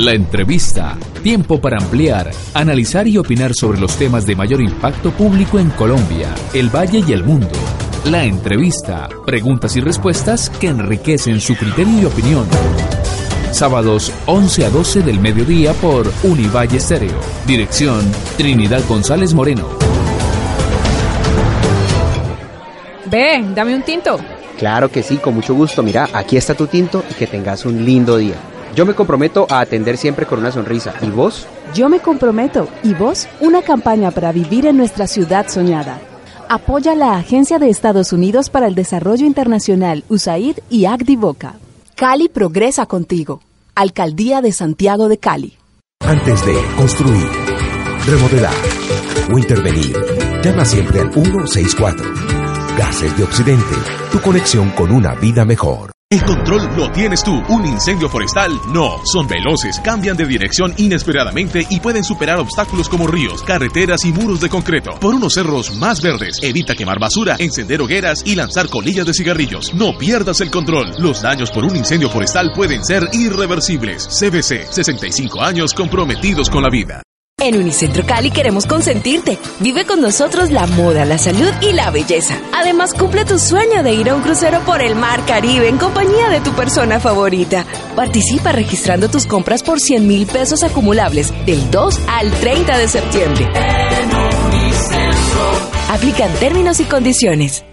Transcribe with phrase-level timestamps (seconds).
[0.00, 0.96] La entrevista.
[1.22, 6.34] Tiempo para ampliar, analizar y opinar sobre los temas de mayor impacto público en Colombia,
[6.54, 7.50] el Valle y el mundo.
[8.06, 9.10] La entrevista.
[9.26, 12.46] Preguntas y respuestas que enriquecen su criterio y opinión.
[13.52, 17.20] Sábados 11 a 12 del mediodía por Univalle Estéreo.
[17.46, 18.00] Dirección
[18.38, 19.68] Trinidad González Moreno.
[23.04, 24.18] Ve, dame un tinto.
[24.56, 25.82] Claro que sí, con mucho gusto.
[25.82, 28.36] Mira, aquí está tu tinto y que tengas un lindo día.
[28.74, 30.94] Yo me comprometo a atender siempre con una sonrisa.
[31.02, 31.46] ¿Y vos?
[31.74, 32.68] Yo me comprometo.
[32.82, 33.26] ¿Y vos?
[33.40, 35.98] Una campaña para vivir en nuestra ciudad soñada.
[36.48, 41.54] Apoya la Agencia de Estados Unidos para el Desarrollo Internacional, USAID y ACDIVOCA.
[41.94, 43.40] Cali progresa contigo.
[43.74, 45.56] Alcaldía de Santiago de Cali.
[46.00, 47.28] Antes de construir,
[48.06, 48.54] remodelar
[49.32, 49.96] o intervenir,
[50.42, 52.04] llama siempre al 164.
[52.76, 53.76] Gases de Occidente,
[54.10, 55.90] tu conexión con una vida mejor.
[56.12, 57.40] El control lo tienes tú.
[57.50, 59.00] Un incendio forestal no.
[59.04, 64.40] Son veloces, cambian de dirección inesperadamente y pueden superar obstáculos como ríos, carreteras y muros
[64.40, 64.90] de concreto.
[64.98, 69.72] Por unos cerros más verdes, evita quemar basura, encender hogueras y lanzar colillas de cigarrillos.
[69.72, 70.90] No pierdas el control.
[70.98, 74.08] Los daños por un incendio forestal pueden ser irreversibles.
[74.08, 77.04] CBC, 65 años comprometidos con la vida.
[77.40, 79.38] En Unicentro Cali queremos consentirte.
[79.60, 82.38] Vive con nosotros la moda, la salud y la belleza.
[82.52, 86.28] Además, cumple tu sueño de ir a un crucero por el mar Caribe en compañía
[86.28, 87.64] de tu persona favorita.
[87.96, 93.48] Participa registrando tus compras por 100 mil pesos acumulables del 2 al 30 de septiembre.
[95.88, 97.64] Aplican términos y condiciones.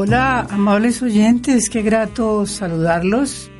[0.00, 3.50] Hola, amables oyentes, qué grato saludarlos.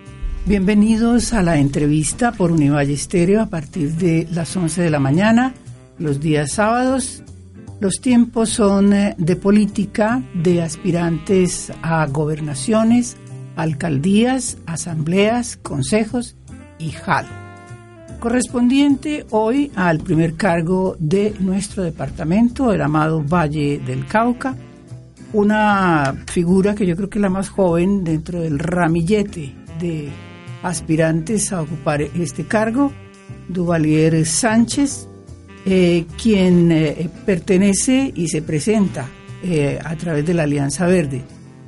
[0.46, 5.52] Bienvenidos a la entrevista por Univalle Estéreo a partir de las 11 de la mañana,
[5.98, 7.24] los días sábados.
[7.80, 13.16] Los tiempos son eh, de política, de aspirantes a gobernaciones,
[13.56, 16.36] alcaldías, asambleas, consejos
[16.78, 17.26] y JAL.
[18.20, 24.54] Correspondiente hoy al primer cargo de nuestro departamento, el amado Valle del Cauca,
[25.32, 30.08] una figura que yo creo que es la más joven dentro del ramillete de
[30.62, 32.92] aspirantes a ocupar este cargo,
[33.48, 35.08] Duvalier Sánchez,
[35.66, 39.06] eh, quien eh, pertenece y se presenta
[39.42, 41.22] eh, a través de la Alianza Verde.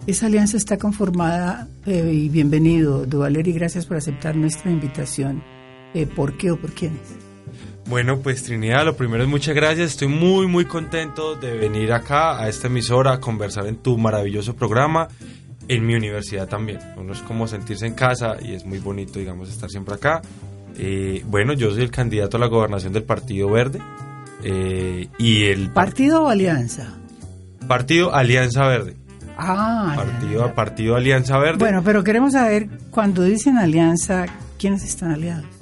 [0.06, 5.42] Esa alianza está conformada, y bienvenido Duvalier, y gracias por aceptar nuestra invitación.
[6.16, 7.29] ¿Por qué o por quiénes?
[7.86, 9.91] Bueno, pues Trinidad, lo primero es muchas gracias.
[9.91, 14.54] Estoy muy, muy contento de venir acá a esta emisora a conversar en tu maravilloso
[14.54, 15.08] programa,
[15.66, 16.78] en mi universidad también.
[16.96, 20.22] Uno es como sentirse en casa y es muy bonito, digamos, estar siempre acá.
[20.78, 23.80] Eh, bueno, yo soy el candidato a la gobernación del Partido Verde.
[24.42, 26.94] Eh, y el ¿Partido o Alianza?
[27.66, 28.97] Partido Alianza Verde.
[29.36, 31.58] Ah, partido, partido Alianza Verde.
[31.58, 34.26] Bueno, pero queremos saber, cuando dicen alianza,
[34.58, 35.59] ¿quiénes están aliados?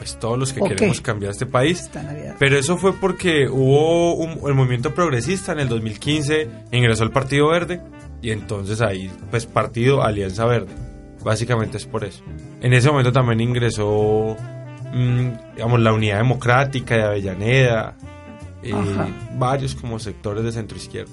[0.00, 1.90] Pues todos los que queremos cambiar este país.
[2.38, 7.48] Pero eso fue porque hubo un, el movimiento progresista en el 2015, ingresó el Partido
[7.48, 7.82] Verde
[8.22, 10.72] y entonces ahí, pues Partido Alianza Verde.
[11.22, 12.24] Básicamente es por eso.
[12.62, 14.38] En ese momento también ingresó,
[14.90, 17.94] mm, digamos, la Unidad Democrática de Avellaneda,
[18.62, 18.72] eh,
[19.36, 21.12] varios como sectores de centro izquierda.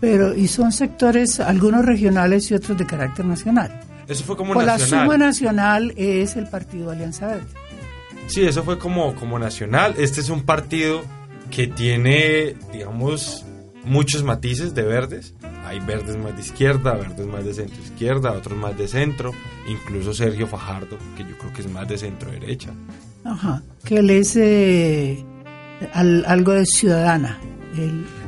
[0.00, 3.80] Pero, ¿y son sectores, algunos regionales y otros de carácter nacional?
[4.06, 4.98] Eso fue como pues nacional.
[4.98, 7.61] la suma nacional es el Partido Alianza Verde.
[8.32, 9.94] Sí, eso fue como, como nacional.
[9.98, 11.02] Este es un partido
[11.50, 13.44] que tiene, digamos,
[13.84, 15.34] muchos matices de verdes.
[15.66, 19.32] Hay verdes más de izquierda, verdes más de centro izquierda, otros más de centro.
[19.68, 22.70] Incluso Sergio Fajardo, que yo creo que es más de centro derecha.
[23.22, 25.22] Ajá, que él es eh,
[25.92, 27.38] algo de ciudadana.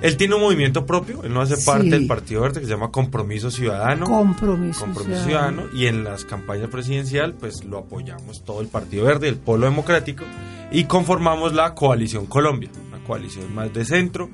[0.02, 2.90] Él, tiene un movimiento propio, él no hace parte del Partido Verde que se llama
[2.90, 4.06] Compromiso Ciudadano.
[4.06, 4.86] Compromiso,
[5.24, 5.64] Ciudadano.
[5.74, 10.24] Y en las campañas presidencial, pues lo apoyamos todo el Partido Verde, el Polo Democrático,
[10.70, 14.30] y conformamos la Coalición Colombia, una coalición más de centro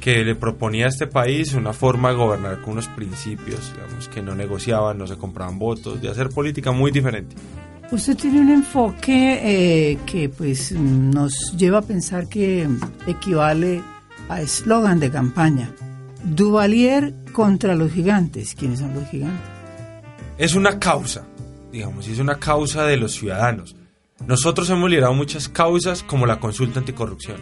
[0.00, 4.20] que le proponía a este país una forma de gobernar con unos principios, digamos, que
[4.20, 7.36] no negociaban, no se compraban votos, de hacer política muy diferente.
[7.92, 12.66] Usted tiene un enfoque eh, que pues nos lleva a pensar que
[13.06, 13.82] equivale
[14.28, 15.74] a eslogan de campaña.
[16.24, 18.54] Duvalier contra los gigantes.
[18.54, 19.46] ¿Quiénes son los gigantes?
[20.38, 21.26] Es una causa,
[21.70, 23.76] digamos, es una causa de los ciudadanos.
[24.26, 27.38] Nosotros hemos liderado muchas causas como la consulta anticorrupción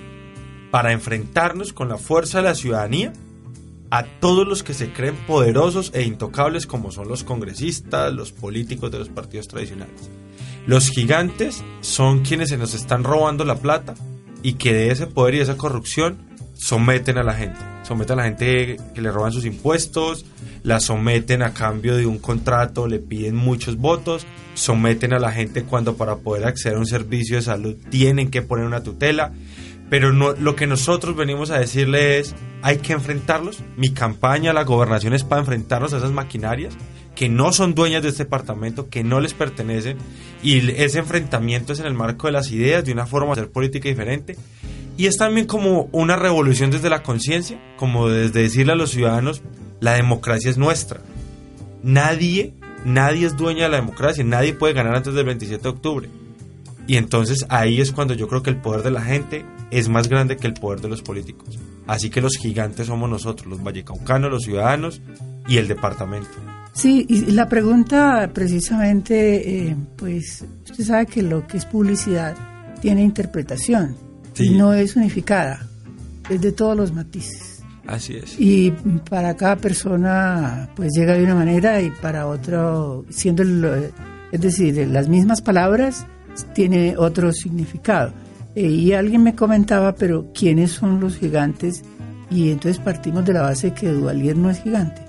[0.71, 3.13] para enfrentarnos con la fuerza de la ciudadanía
[3.91, 8.91] a todos los que se creen poderosos e intocables como son los congresistas, los políticos
[8.91, 10.11] de los partidos tradicionales.
[10.67, 13.95] Los gigantes son quienes se nos están robando la plata
[14.43, 16.30] y que de ese poder y esa corrupción
[16.61, 17.59] someten a la gente.
[17.83, 20.27] Someten a la gente que le roban sus impuestos,
[20.63, 25.65] la someten a cambio de un contrato, le piden muchos votos, someten a la gente
[25.65, 29.33] cuando para poder acceder a un servicio de salud tienen que poner una tutela.
[29.89, 33.61] Pero no, lo que nosotros venimos a decirle es, hay que enfrentarlos.
[33.77, 36.77] Mi campaña, la gobernación es para enfrentarnos a esas maquinarias
[37.17, 39.99] que no son dueñas de este departamento, que no les pertenecen,
[40.43, 43.51] y ese enfrentamiento es en el marco de las ideas, de una forma de hacer
[43.51, 44.37] política diferente,
[45.01, 49.41] y es también como una revolución desde la conciencia, como desde decirle a los ciudadanos,
[49.81, 51.01] la democracia es nuestra.
[51.83, 52.53] Nadie,
[52.85, 56.11] nadie es dueña de la democracia, nadie puede ganar antes del 27 de octubre.
[56.87, 60.07] Y entonces ahí es cuando yo creo que el poder de la gente es más
[60.07, 61.59] grande que el poder de los políticos.
[61.87, 65.01] Así que los gigantes somos nosotros, los vallecaucanos, los ciudadanos
[65.49, 66.29] y el departamento.
[66.75, 72.37] Sí, y la pregunta precisamente, eh, pues usted sabe que lo que es publicidad
[72.83, 74.10] tiene interpretación
[74.41, 75.67] y no es unificada,
[76.29, 77.63] es de todos los matices.
[77.87, 78.37] Así es.
[78.39, 78.71] Y
[79.09, 85.09] para cada persona pues llega de una manera y para otro, siendo, es decir, las
[85.09, 86.07] mismas palabras
[86.55, 88.13] tiene otro significado.
[88.55, 91.83] Eh, y alguien me comentaba, pero ¿quiénes son los gigantes?
[92.31, 95.03] Y entonces partimos de la base que Duvalier no es gigante.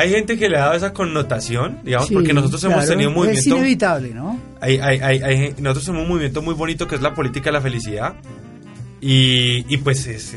[0.00, 3.40] Hay gente que le ha dado esa connotación, digamos, porque nosotros hemos tenido un movimiento.
[3.40, 4.40] Es inevitable, ¿no?
[4.58, 7.60] Hay, hay, hay, nosotros tenemos un movimiento muy bonito que es la política de la
[7.60, 8.14] felicidad.
[9.02, 10.36] Y, y pues es,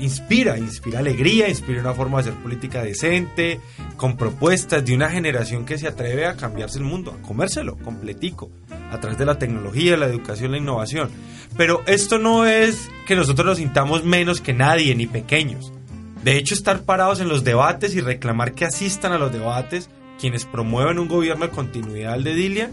[0.00, 3.60] inspira, inspira alegría, inspira una forma de hacer política decente,
[3.96, 8.50] con propuestas de una generación que se atreve a cambiarse el mundo, a comérselo completico,
[8.90, 11.10] a través de la tecnología, la educación, la innovación.
[11.58, 15.70] Pero esto no es que nosotros nos sintamos menos que nadie, ni pequeños.
[16.22, 19.90] De hecho, estar parados en los debates y reclamar que asistan a los debates
[20.20, 22.70] quienes promueven un gobierno de continuidad de Dilian,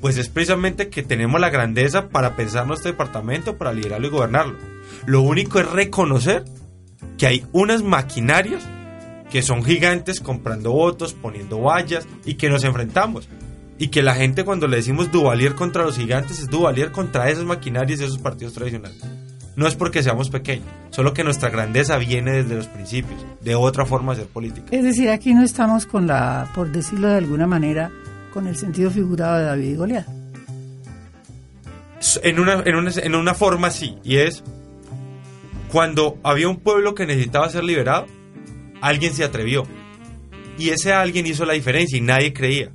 [0.00, 4.58] pues es precisamente que tenemos la grandeza para pensar nuestro departamento, para liderarlo y gobernarlo.
[5.06, 6.44] Lo único es reconocer
[7.18, 8.62] que hay unas maquinarias
[9.28, 13.28] que son gigantes comprando votos, poniendo vallas y que nos enfrentamos.
[13.76, 17.42] Y que la gente cuando le decimos Duvalier contra los gigantes es Duvalier contra esas
[17.42, 19.02] maquinarias y esos partidos tradicionales
[19.56, 23.86] no es porque seamos pequeños, solo que nuestra grandeza viene desde los principios, de otra
[23.86, 24.66] forma de ser política.
[24.70, 27.90] Es decir, aquí no estamos con la, por decirlo de alguna manera,
[28.32, 30.06] con el sentido figurado de David y Goliat.
[32.22, 34.42] En una, en, una, en una forma sí, y es
[35.74, 38.06] cuando había un pueblo que necesitaba ser liberado,
[38.80, 39.66] alguien se atrevió.
[40.56, 42.70] Y ese alguien hizo la diferencia y nadie creía.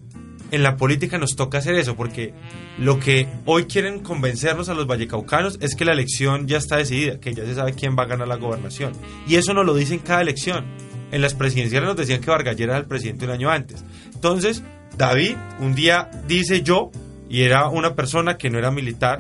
[0.52, 2.34] En la política nos toca hacer eso porque
[2.80, 7.20] lo que hoy quieren convencernos a los vallecaucanos es que la elección ya está decidida,
[7.20, 8.94] que ya se sabe quién va a ganar la gobernación.
[9.28, 10.66] Y eso nos lo dicen cada elección.
[11.12, 13.84] En las presidenciales nos decían que Vargallera era el presidente un año antes.
[14.14, 14.64] Entonces,
[14.98, 16.92] David un día dice yo,
[17.30, 19.20] y era una persona que no era militar,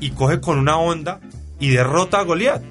[0.00, 1.20] y coge con una onda
[1.58, 2.62] y derrota a Goliat.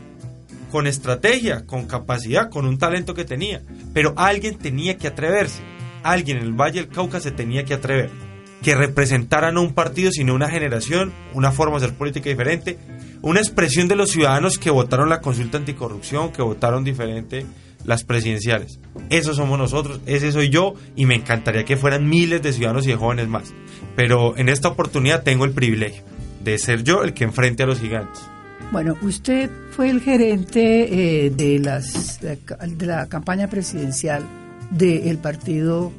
[0.71, 3.61] Con estrategia, con capacidad, con un talento que tenía.
[3.93, 5.61] Pero alguien tenía que atreverse.
[6.03, 8.09] Alguien en el Valle del Cauca se tenía que atrever
[8.61, 12.77] que representaran no un partido, sino una generación, una forma de hacer política diferente,
[13.21, 17.45] una expresión de los ciudadanos que votaron la consulta anticorrupción, que votaron diferente
[17.85, 18.79] las presidenciales.
[19.09, 22.89] Eso somos nosotros, ese soy yo y me encantaría que fueran miles de ciudadanos y
[22.89, 23.53] de jóvenes más.
[23.95, 26.03] Pero en esta oportunidad tengo el privilegio
[26.43, 28.21] de ser yo el que enfrente a los gigantes.
[28.71, 34.25] Bueno, usted fue el gerente eh, de, las, de la campaña presidencial
[34.71, 35.91] del partido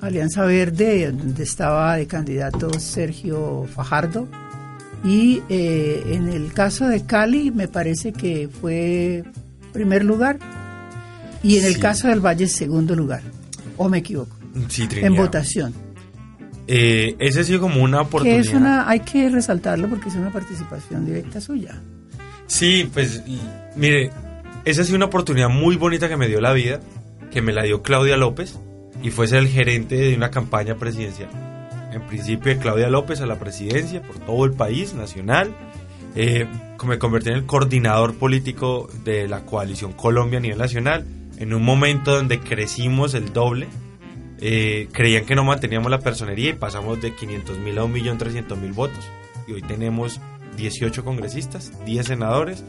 [0.00, 4.28] Alianza Verde, donde estaba de candidato Sergio Fajardo.
[5.04, 9.24] Y eh, en el caso de Cali me parece que fue
[9.72, 10.38] primer lugar
[11.42, 13.22] y en el caso del Valle segundo lugar.
[13.76, 14.36] ¿O me equivoco?
[14.68, 15.72] Sí, En votación.
[16.66, 18.40] Eh, ese ha sido como una oportunidad.
[18.40, 21.80] es una, hay que resaltarlo porque es una participación directa suya.
[22.46, 23.22] Sí, pues
[23.74, 24.10] mire,
[24.64, 26.80] esa ha sido una oportunidad muy bonita que me dio la vida,
[27.30, 28.58] que me la dio Claudia López
[29.02, 31.30] y fue ser el gerente de una campaña presidencial.
[31.92, 35.54] En principio Claudia López a la presidencia por todo el país nacional.
[36.14, 36.46] Eh,
[36.86, 41.04] me convertí en el coordinador político de la coalición Colombia a nivel nacional,
[41.38, 43.68] en un momento donde crecimos el doble.
[44.42, 49.04] eh, creían que no manteníamos la personería y pasamos de 500 mil a 1.300.000 votos.
[49.46, 50.20] Y hoy tenemos
[50.56, 52.64] 18 congresistas, 10 senadores.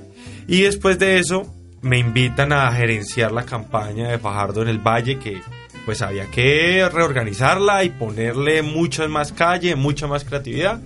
[0.48, 1.44] Y después de eso
[1.82, 5.42] me invitan a gerenciar la campaña de Fajardo en el Valle, que
[5.86, 10.80] pues había que reorganizarla y ponerle muchas más calle, mucha más creatividad.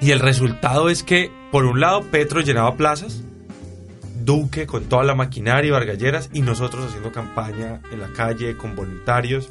[0.00, 3.24] Y el resultado es que, por un lado, Petro llenaba plazas,
[4.24, 8.76] Duque con toda la maquinaria y bargalleras, y nosotros haciendo campaña en la calle con
[8.76, 9.50] voluntarios,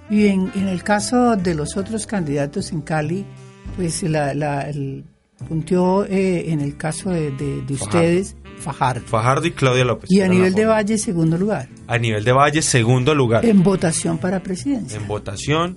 [0.09, 3.25] Y en, en el caso de los otros candidatos en Cali,
[3.76, 5.04] pues la, la, el,
[5.49, 9.07] punteó eh, en el caso de, de- ustedes Fajardo.
[9.07, 10.11] Fajardo y Claudia López.
[10.11, 10.67] Y a nivel de.
[10.67, 11.69] Valle, segundo lugar.
[11.87, 13.45] A nivel de Valle, segundo lugar.
[13.45, 14.99] En votación para presidencia.
[14.99, 15.76] En votación,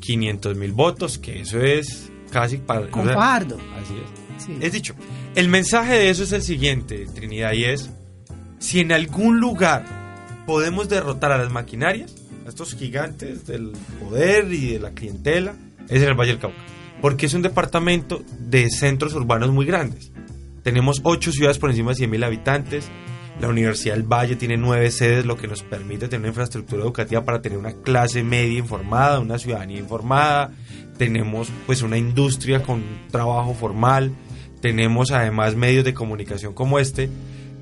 [0.00, 2.88] 500 mil votos, que eso es casi para...
[2.88, 3.58] Con o sea, Fajardo.
[3.82, 4.44] Así es.
[4.44, 4.56] Sí.
[4.60, 4.94] Es dicho,
[5.34, 7.90] el mensaje de eso es el siguiente, Trinidad, y es,
[8.58, 9.84] si en algún lugar
[10.46, 12.14] podemos derrotar a las maquinarias,
[12.46, 15.54] a estos gigantes del poder y de la clientela,
[15.88, 16.56] es en el Valle del Cauca.
[17.00, 20.10] Porque es un departamento de centros urbanos muy grandes.
[20.68, 22.90] Tenemos ocho ciudades por encima de 100.000 habitantes.
[23.40, 27.24] La Universidad del Valle tiene nueve sedes, lo que nos permite tener una infraestructura educativa
[27.24, 30.52] para tener una clase media informada, una ciudadanía informada.
[30.98, 34.12] Tenemos pues una industria con trabajo formal.
[34.60, 37.08] Tenemos además medios de comunicación como este.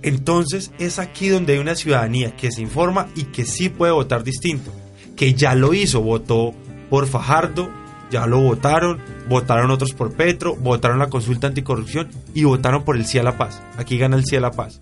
[0.02, 4.24] Entonces es aquí donde hay una ciudadanía que se informa y que sí puede votar
[4.24, 4.72] distinto.
[5.14, 6.56] Que ya lo hizo, votó
[6.90, 7.70] por Fajardo,
[8.10, 8.98] ya lo votaron,
[9.28, 13.36] votaron otros por Petro, votaron la consulta anticorrupción y votaron por el sí a la
[13.36, 13.62] paz.
[13.76, 14.80] Aquí gana el sí a la paz.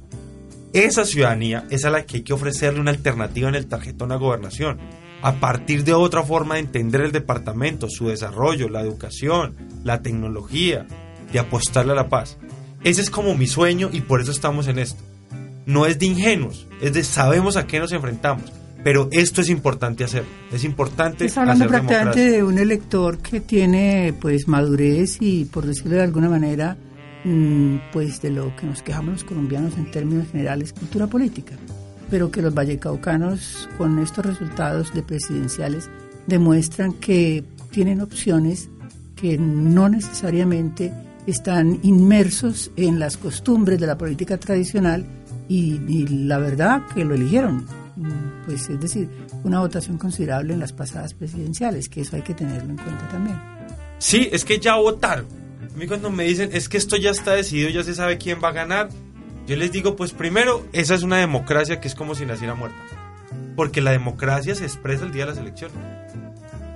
[0.72, 4.16] Esa ciudadanía es a la que hay que ofrecerle una alternativa en el tarjetón a
[4.16, 4.78] gobernación.
[5.22, 9.54] A partir de otra forma de entender el departamento, su desarrollo, la educación,
[9.84, 10.86] la tecnología,
[11.32, 12.38] de apostarle a la paz.
[12.82, 15.02] Ese es como mi sueño y por eso estamos en esto.
[15.64, 18.52] No es de ingenuos, es de sabemos a qué nos enfrentamos.
[18.84, 20.24] Pero esto es importante hacer.
[20.52, 22.36] Es importante Estás hablando hacer prácticamente democracia.
[22.36, 26.76] de un elector que tiene pues madurez y por decirlo de alguna manera
[27.24, 31.54] mm, pues de lo que nos quejamos los colombianos en términos generales cultura política
[32.10, 35.88] pero que los vallecaucanos con estos resultados de presidenciales
[36.26, 38.68] demuestran que tienen opciones
[39.16, 40.92] que no necesariamente
[41.26, 45.06] están inmersos en las costumbres de la política tradicional
[45.48, 47.64] y, y la verdad que lo eligieron
[48.44, 49.08] pues es decir,
[49.44, 53.40] una votación considerable en las pasadas presidenciales, que eso hay que tenerlo en cuenta también.
[53.98, 55.26] Sí, es que ya votaron.
[55.74, 58.40] A mí cuando me dicen, es que esto ya está decidido, ya se sabe quién
[58.42, 58.88] va a ganar,
[59.46, 62.78] yo les digo, pues primero, esa es una democracia que es como si naciera muerta.
[63.56, 65.76] Porque la democracia se expresa el día de las elecciones.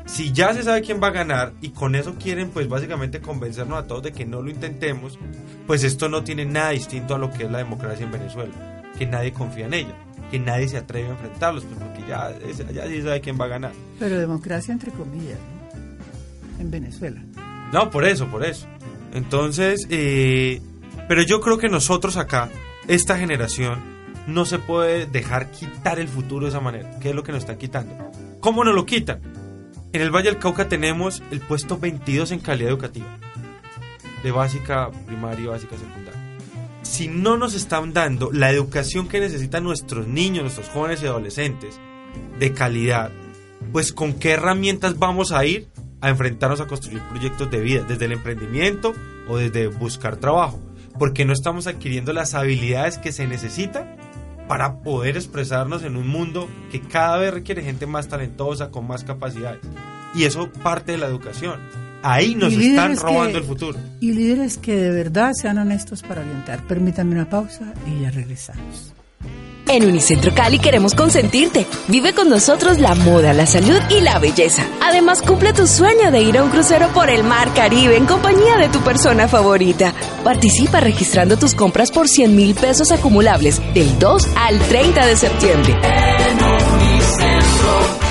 [0.04, 3.78] Si ya se sabe quién va a ganar y con eso quieren pues básicamente convencernos
[3.78, 5.18] a todos de que no lo intentemos,
[5.66, 9.06] pues esto no tiene nada distinto a lo que es la democracia en Venezuela, que
[9.06, 9.94] nadie confía en ella,
[10.30, 12.32] que nadie se atreve a enfrentarlos, pues porque ya,
[12.72, 13.72] ya sí sabe quién va a ganar.
[13.98, 16.60] Pero democracia entre comillas, ¿no?
[16.60, 17.22] En Venezuela.
[17.72, 18.66] No, por eso, por eso.
[19.12, 20.60] Entonces, eh,
[21.08, 22.50] pero yo creo que nosotros acá,
[22.86, 23.80] esta generación,
[24.26, 27.40] no se puede dejar quitar el futuro de esa manera, que es lo que nos
[27.40, 28.10] están quitando.
[28.40, 29.20] ¿Cómo nos lo quitan?
[29.92, 33.06] En el Valle del Cauca tenemos el puesto 22 en calidad educativa,
[34.22, 36.07] de básica, primaria, básica, secundaria.
[36.88, 41.78] Si no nos están dando la educación que necesitan nuestros niños, nuestros jóvenes y adolescentes,
[42.38, 43.12] de calidad,
[43.72, 45.68] pues con qué herramientas vamos a ir
[46.00, 48.94] a enfrentarnos a construir proyectos de vida, desde el emprendimiento
[49.28, 50.58] o desde buscar trabajo,
[50.98, 53.96] porque no estamos adquiriendo las habilidades que se necesitan
[54.48, 59.04] para poder expresarnos en un mundo que cada vez requiere gente más talentosa, con más
[59.04, 59.60] capacidades.
[60.14, 61.60] Y eso parte de la educación.
[62.02, 63.78] Ahí nos Y están robando que- el futuro.
[64.00, 66.66] Y líderes que de verdad sean honestos para orientar.
[66.66, 68.92] Permítanme una pausa y ya regresamos.
[69.70, 71.66] En Unicentro Cali queremos consentirte.
[71.88, 74.62] Vive con nosotros la moda, la salud y la belleza.
[74.82, 78.56] Además, cumple tu sueño de ir a un crucero por el Mar Caribe en compañía
[78.56, 79.92] de tu persona favorita.
[80.24, 85.76] Participa registrando tus compras por 100 mil pesos acumulables del 2 al 30 de septiembre.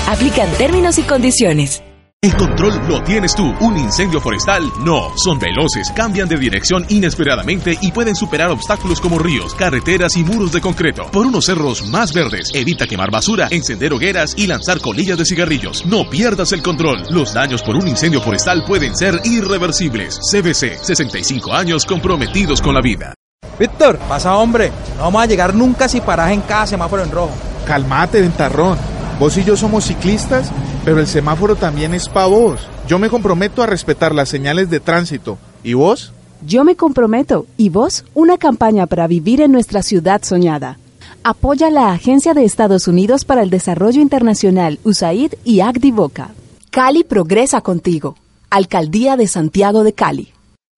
[0.06, 1.82] Aplican términos y condiciones.
[2.20, 3.44] El control lo tienes tú.
[3.60, 5.16] Un incendio forestal no.
[5.16, 10.50] Son veloces, cambian de dirección inesperadamente y pueden superar obstáculos como ríos, carreteras y muros
[10.50, 11.08] de concreto.
[11.12, 15.86] Por unos cerros más verdes, evita quemar basura, encender hogueras y lanzar colillas de cigarrillos.
[15.86, 17.04] No pierdas el control.
[17.08, 20.18] Los daños por un incendio forestal pueden ser irreversibles.
[20.32, 23.14] CBC, 65 años comprometidos con la vida.
[23.60, 24.72] Víctor, pasa hombre.
[24.96, 27.30] No vamos a llegar nunca si paras en cada semáforo en rojo.
[27.64, 28.97] Calmate, ventarrón.
[29.18, 30.52] Vos y yo somos ciclistas,
[30.84, 32.60] pero el semáforo también es para vos.
[32.86, 35.38] Yo me comprometo a respetar las señales de tránsito.
[35.64, 36.12] ¿Y vos?
[36.46, 37.46] Yo me comprometo.
[37.56, 38.04] ¿Y vos?
[38.14, 40.78] Una campaña para vivir en nuestra ciudad soñada.
[41.24, 45.60] Apoya la Agencia de Estados Unidos para el Desarrollo Internacional, USAID y
[45.90, 46.30] Boca.
[46.70, 48.16] Cali progresa contigo.
[48.50, 50.32] Alcaldía de Santiago de Cali.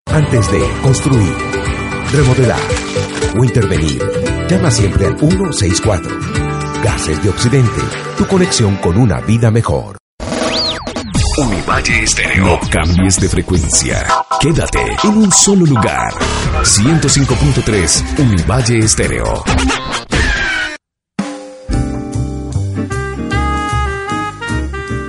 [0.06, 1.34] Antes de construir,
[2.10, 2.60] remodelar
[3.38, 4.02] o intervenir,
[4.48, 6.49] llama siempre al 164.
[6.82, 7.80] Gases de Occidente,
[8.16, 9.98] tu conexión con una vida mejor.
[11.36, 12.46] Univalle Estéreo.
[12.46, 14.06] No cambies de frecuencia.
[14.40, 16.12] Quédate en un solo lugar.
[16.62, 19.44] 105.3 Univalle Estéreo.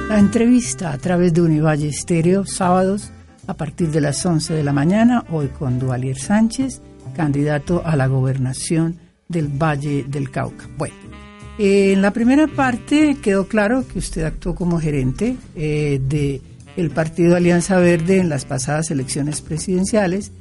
[0.10, 3.12] La entrevista a través de Univalle Estéreo, sábados
[3.48, 6.82] a partir de las 11 de la mañana, hoy con Dualier Sánchez,
[7.16, 9.00] candidato a la gobernación
[9.30, 10.68] del Valle del Cauca.
[10.78, 11.11] Bueno,
[11.58, 16.41] en la primera parte quedó claro que usted actuó como gerente eh, de
[16.77, 20.31] el partido Alianza Verde en las pasadas elecciones presidenciales,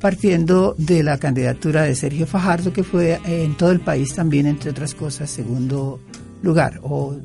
[0.00, 4.46] partiendo de la candidatura de Sergio Fajardo, que fue eh, en todo el país también,
[4.46, 6.00] entre otras cosas, segundo
[6.42, 6.80] lugar.
[6.82, 7.16] O,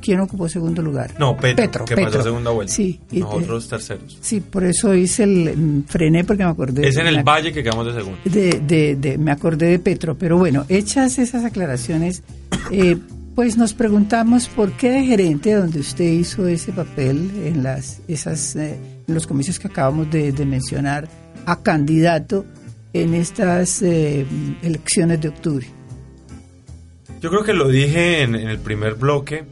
[0.00, 1.14] ¿Quién ocupó segundo lugar?
[1.18, 2.72] No, Petro, que pasó segunda vuelta.
[2.72, 3.00] Sí.
[3.12, 4.18] Nosotros terceros.
[4.20, 5.56] Sí, por eso hice el...
[5.56, 6.88] Mm, frené porque me acordé...
[6.88, 8.18] Es en el Valle que quedamos de segundo.
[8.24, 12.22] De, de, me acordé de Petro, pero bueno, hechas esas aclaraciones,
[12.70, 12.96] eh,
[13.34, 18.56] pues nos preguntamos por qué de gerente, donde usted hizo ese papel en, las, esas,
[18.56, 21.08] eh, en los comicios que acabamos de, mencionar,
[21.46, 22.44] a candidato
[22.92, 24.26] en estas eh,
[24.62, 25.77] elecciones de octubre.
[27.20, 29.44] Yo creo que lo dije en, el primer bloque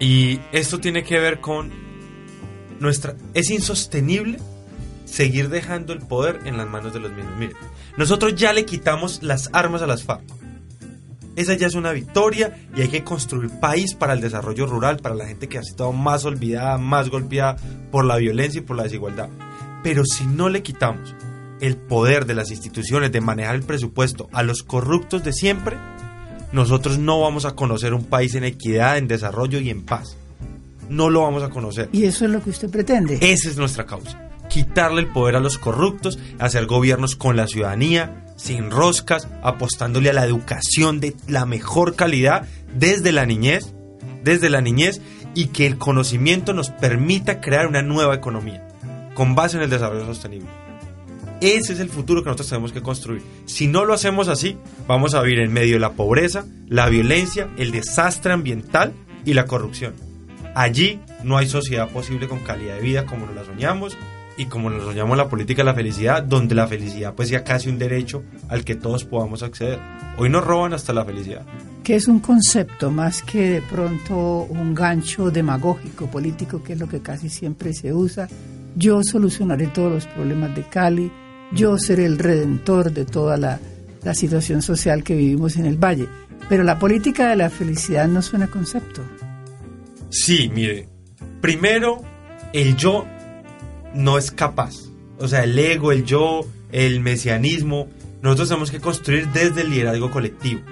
[0.00, 1.70] y esto tiene que ver con
[2.80, 3.14] nuestra...
[3.34, 4.38] Es insostenible
[5.04, 7.36] seguir dejando el poder en las manos de los mismos.
[7.38, 7.56] Miren,
[7.96, 10.22] nosotros ya le quitamos las armas a las FARC.
[11.36, 15.14] Esa ya es una victoria y hay que construir país para el desarrollo rural, para
[15.14, 17.56] la gente que ha estado más olvidada, más golpeada
[17.92, 19.28] por la violencia y por la desigualdad.
[19.84, 21.14] Pero si no le quitamos
[21.60, 25.76] el poder de las instituciones de manejar el presupuesto a los corruptos de siempre,
[26.52, 30.16] nosotros no vamos a conocer un país en equidad, en desarrollo y en paz.
[30.88, 31.88] No lo vamos a conocer.
[31.92, 33.18] ¿Y eso es lo que usted pretende?
[33.20, 34.28] Esa es nuestra causa.
[34.48, 40.14] Quitarle el poder a los corruptos, hacer gobiernos con la ciudadanía, sin roscas, apostándole a
[40.14, 43.72] la educación de la mejor calidad desde la niñez,
[44.24, 45.00] desde la niñez
[45.34, 48.66] y que el conocimiento nos permita crear una nueva economía
[49.14, 50.48] con base en el desarrollo sostenible.
[51.40, 53.22] Ese es el futuro que nosotros tenemos que construir.
[53.46, 57.48] Si no lo hacemos así, vamos a vivir en medio de la pobreza, la violencia,
[57.56, 58.92] el desastre ambiental
[59.24, 59.94] y la corrupción.
[60.54, 63.96] Allí no hay sociedad posible con calidad de vida como nos la soñamos
[64.36, 67.68] y como nos soñamos la política de la felicidad, donde la felicidad pues ya casi
[67.68, 69.78] un derecho al que todos podamos acceder.
[70.18, 71.46] Hoy nos roban hasta la felicidad.
[71.82, 76.88] Que es un concepto más que de pronto un gancho demagógico político, que es lo
[76.88, 78.28] que casi siempre se usa.
[78.76, 81.10] Yo solucionaré todos los problemas de Cali,
[81.52, 83.60] yo seré el redentor de toda la,
[84.14, 86.06] situación social que vivimos en el valle.
[86.48, 89.02] Pero la política de la felicidad no suena concepto.
[90.08, 90.88] Sí, mire,
[91.40, 92.02] primero,
[92.52, 93.06] el yo
[93.94, 94.74] no es capaz.
[95.18, 97.88] O sea, el ego, el yo, el mesianismo,
[98.22, 100.62] nosotros tenemos que construir desde el liderazgo colectivo,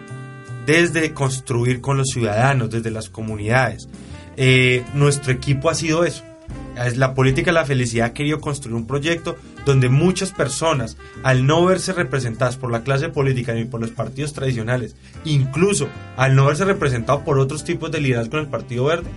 [0.66, 3.88] desde construir con los ciudadanos, desde las comunidades.
[4.36, 6.24] Eh, nuestro equipo ha sido eso
[6.96, 9.36] la política de la felicidad ha querido construir un proyecto
[9.68, 14.32] donde muchas personas, al no verse representadas por la clase política ni por los partidos
[14.32, 19.10] tradicionales, incluso al no verse representado por otros tipos de liderazgo en el Partido Verde,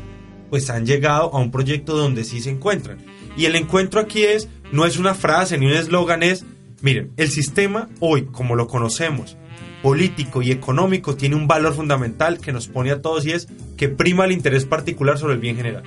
[0.50, 2.98] pues han llegado a un proyecto donde sí se encuentran.
[3.38, 6.44] Y el encuentro aquí es, no es una frase ni un eslogan, es,
[6.82, 9.38] miren, el sistema hoy, como lo conocemos,
[9.82, 13.88] político y económico, tiene un valor fundamental que nos pone a todos y es que
[13.88, 15.84] prima el interés particular sobre el bien general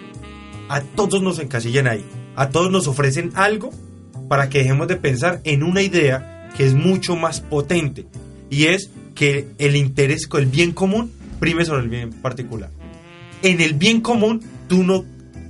[0.68, 2.04] a todos nos encasillan ahí.
[2.36, 3.70] A todos nos ofrecen algo
[4.28, 8.06] para que dejemos de pensar en una idea que es mucho más potente
[8.50, 12.70] y es que el interés, el bien común, prime sobre el bien particular.
[13.42, 15.04] En el bien común, tú no,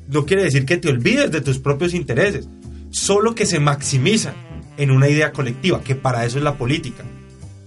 [0.08, 2.48] no quiere decir que te olvides de tus propios intereses,
[2.90, 4.34] solo que se maximiza
[4.76, 7.04] en una idea colectiva, que para eso es la política.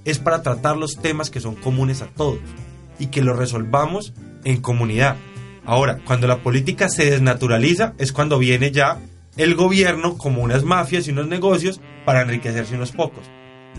[0.06, 2.40] Es para tratar los temas que son comunes a todos
[3.00, 5.18] y que los resolvamos en comunidad
[5.68, 9.00] Ahora, cuando la política se desnaturaliza es cuando viene ya
[9.38, 13.24] el gobierno como unas mafias y unos negocios para enriquecerse unos pocos.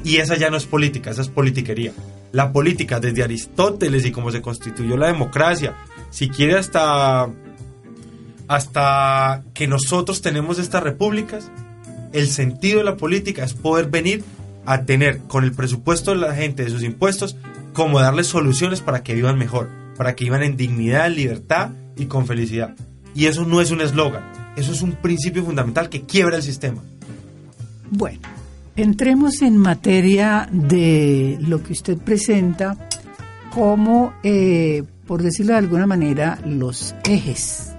[0.04, 1.92] Y esa ya no es política, esa es politiquería.
[2.32, 5.76] La política desde Aristóteles y cómo se constituyó la democracia,
[6.10, 7.28] si quiere hasta
[8.46, 11.50] hasta que nosotros tenemos estas repúblicas,
[12.12, 14.24] el sentido de la política es poder venir
[14.64, 17.36] a tener con el presupuesto de la gente, de sus impuestos,
[17.74, 22.26] como darles soluciones para que vivan mejor, para que vivan en dignidad, libertad y con
[22.26, 22.74] felicidad.
[23.14, 24.24] Y eso no es un eslogan,
[24.58, 26.82] eso es un principio fundamental que quiebra el sistema.
[27.90, 28.20] Bueno,
[28.76, 32.76] entremos en materia de lo que usted presenta
[33.54, 37.72] como, eh, por decirlo de alguna manera, los ejes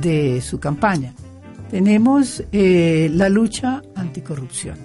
[0.00, 1.14] de su campaña.
[1.70, 4.76] Tenemos eh, la lucha anticorrupción,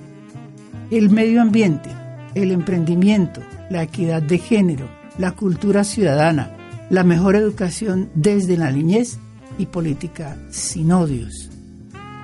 [0.92, 1.90] el medio ambiente,
[2.36, 6.52] el emprendimiento, la equidad de género, la cultura ciudadana,
[6.90, 9.18] la mejor educación desde la niñez
[9.58, 11.50] y política sin odios.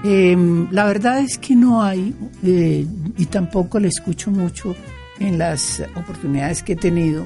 [0.04, 2.86] Em, la verdad es que no hay, eh,
[3.18, 4.76] y tampoco le escucho mucho
[5.20, 7.26] en las oportunidades que he tenido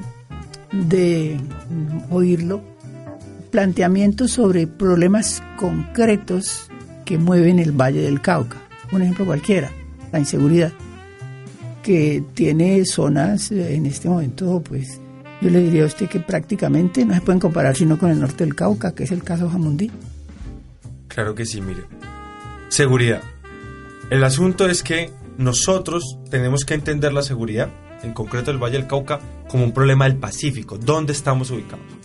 [0.71, 2.61] de mm, oírlo,
[3.51, 6.71] planteamientos sobre problemas concretos
[7.05, 8.57] que mueven el Valle del Cauca.
[8.91, 9.71] Un ejemplo cualquiera,
[10.11, 10.71] la inseguridad,
[11.83, 14.99] que tiene zonas eh, en este momento, pues
[15.43, 18.45] yo le diría a usted que prácticamente no se pueden comparar sino con el norte
[18.45, 19.91] del Cauca, que es el caso Jamundí.
[21.09, 21.83] Claro que sí, mire.
[22.69, 23.21] Seguridad.
[24.09, 27.69] El asunto es que nosotros tenemos que entender la seguridad,
[28.03, 32.02] en concreto el Valle del Cauca, como un problema del Pacífico, ¿dónde estamos ubicados?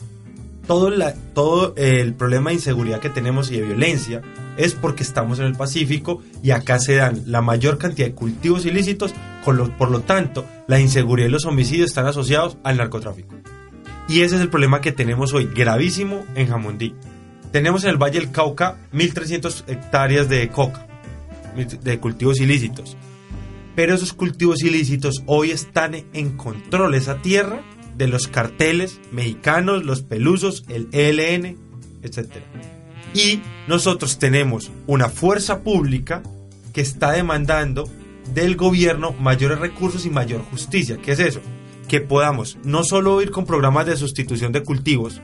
[0.68, 4.22] Todo, el problema de inseguridad que tenemos y de violencia
[4.56, 8.66] es porque estamos en el Pacífico y acá se dan la mayor cantidad de cultivos
[8.66, 13.34] ilícitos, por lo tanto, la inseguridad y los homicidios están asociados al narcotráfico.
[14.08, 16.94] Y ese es el problema que tenemos hoy, gravísimo en Jamundí.
[17.50, 20.86] Tenemos en el Valle del Cauca 1.300 hectáreas de coca,
[21.82, 22.96] de cultivos ilícitos.
[23.74, 27.62] Pero esos cultivos ilícitos hoy están en control, esa tierra
[27.98, 31.58] de los carteles mexicanos, los pelusos, el ELN,
[32.02, 32.28] etc.
[33.12, 36.22] Y nosotros tenemos una fuerza pública
[36.72, 37.90] que está demandando
[38.32, 40.98] del gobierno mayores recursos y mayor justicia.
[41.02, 41.40] ¿Qué es eso?
[41.88, 45.20] Que podamos no solo ir con programas de sustitución de cultivos,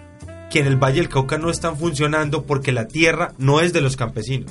[0.51, 3.83] que en el Valle del Cauca no están funcionando porque la tierra no es de
[3.83, 4.51] los campesinos.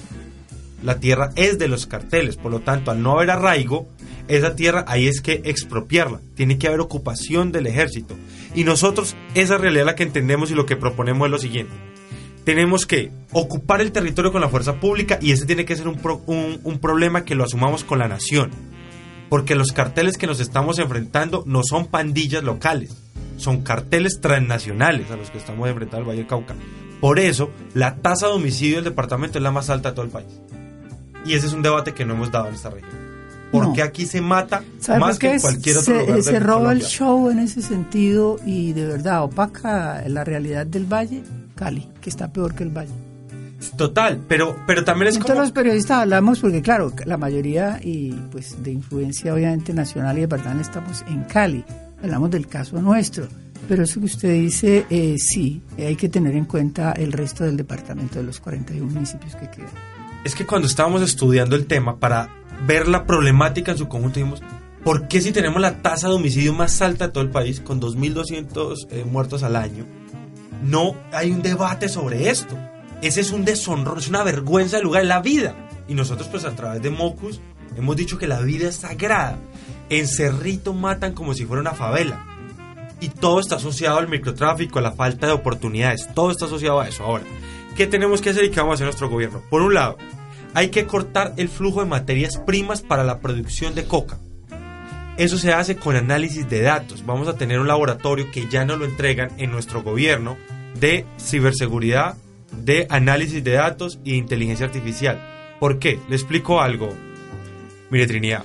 [0.84, 3.88] La tierra es de los carteles, por lo tanto, al no haber arraigo,
[4.28, 8.16] esa tierra ahí es que expropiarla, tiene que haber ocupación del ejército.
[8.54, 11.74] Y nosotros esa realidad la que entendemos y lo que proponemos es lo siguiente.
[12.44, 16.80] Tenemos que ocupar el territorio con la fuerza pública y ese tiene que ser un,
[16.82, 18.52] problema que lo asumamos con la nación.
[19.30, 22.96] Porque los carteles que nos estamos enfrentando no son pandillas locales,
[23.38, 26.56] son carteles transnacionales a los que estamos enfrentando el Valle del Cauca.
[27.00, 30.12] Por eso, la tasa de homicidio del departamento es la más alta de todo el
[30.12, 30.28] país.
[31.26, 33.14] Y ese es un debate que no hemos dado en esta región
[33.54, 34.64] porque aquí se mata
[35.00, 36.24] más que en cualquier otro se, lugar.
[36.24, 41.22] Se roba el show en ese sentido y de verdad opaca la realidad del valle,
[41.56, 42.92] Cali, que está peor que el valle.
[43.78, 48.62] Total, pero, pero también es Todos los periodistas hablamos porque claro, la mayoría y pues
[48.62, 51.64] de influencia obviamente nacional y departamental estamos en Cali,
[52.02, 53.28] hablamos del caso nuestro,
[53.70, 57.56] pero eso que usted dice, eh, sí, hay que tener en cuenta el resto del
[57.56, 59.93] departamento de los 41 municipios que quedan.
[60.24, 62.30] Es que cuando estábamos estudiando el tema para
[62.66, 64.42] ver la problemática en su conjunto, dijimos,
[64.84, 67.82] ¿por qué si tenemos la tasa de homicidio más alta de todo el país, con
[67.82, 69.86] 2.200 eh, muertos al año,
[70.62, 72.58] no hay un debate sobre esto?
[73.02, 75.68] Ese es un deshonro, es una vergüenza del lugar, de la vida.
[75.90, 77.42] Y nosotros pues a través de Mocus
[77.76, 79.38] hemos dicho que la vida es sagrada.
[79.90, 82.26] En Cerrito matan como si fuera una favela.
[83.02, 86.08] Y todo está asociado al microtráfico, a la falta de oportunidades.
[86.14, 87.04] Todo está asociado a eso.
[87.04, 87.26] Ahora,
[87.76, 89.42] ¿qué tenemos que hacer y qué vamos a hacer nuestro gobierno?
[89.50, 89.98] Por un lado,
[90.54, 94.20] hay que cortar el flujo de materias primas para la producción de coca.
[95.18, 97.06] Eso se hace con análisis de datos.
[97.06, 100.38] Vamos a tener un laboratorio que ya nos lo entregan en nuestro gobierno
[100.80, 102.18] de ciberseguridad,
[102.52, 105.22] de análisis de datos y de inteligencia artificial.
[105.60, 106.00] ¿Por qué?
[106.10, 106.90] Le explico algo.
[107.90, 108.44] Mire, Trinidad.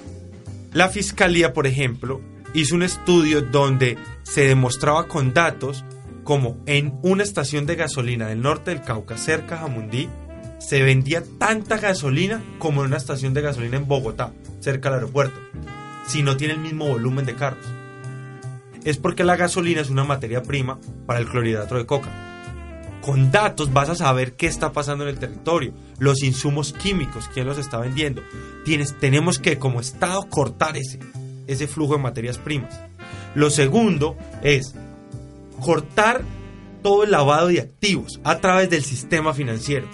[0.72, 2.20] La fiscalía, por ejemplo,
[2.52, 5.84] hizo un estudio donde se demostraba con datos
[6.28, 10.10] como en una estación de gasolina del norte del Cauca, cerca de Jamundí,
[10.58, 15.40] se vendía tanta gasolina como en una estación de gasolina en Bogotá, cerca del aeropuerto,
[16.06, 17.64] si no tiene el mismo volumen de carros.
[18.84, 22.10] Es porque la gasolina es una materia prima para el clorhidrato de coca.
[23.00, 27.46] Con datos vas a saber qué está pasando en el territorio, los insumos químicos, quién
[27.46, 28.20] los está vendiendo.
[28.66, 30.98] Tienes, tenemos que, como Estado, cortar ese,
[31.46, 32.78] ese flujo de materias primas.
[33.34, 34.74] Lo segundo es
[35.60, 36.22] cortar
[36.82, 39.88] todo el lavado de activos a través del sistema financiero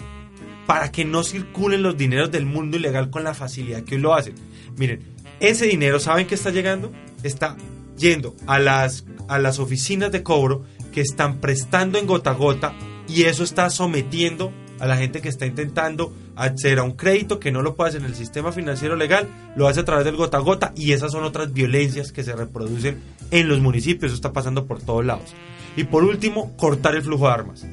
[0.66, 4.14] para que no circulen los dineros del mundo ilegal con la facilidad que hoy lo
[4.14, 4.34] hacen.
[4.76, 5.00] Miren,
[5.40, 6.92] ese dinero, ¿saben qué está llegando?
[7.22, 7.56] Está
[7.98, 12.74] yendo a las, a las oficinas de cobro que están prestando en gota a gota
[13.08, 17.52] y eso está sometiendo a la gente que está intentando acceder a un crédito que
[17.52, 20.38] no lo puede hacer en el sistema financiero legal, lo hace a través del gota
[20.38, 23.00] a gota y esas son otras violencias que se reproducen
[23.34, 25.34] en los municipios, eso está pasando por todos lados.
[25.76, 27.66] Y por último, cortar el flujo de armas.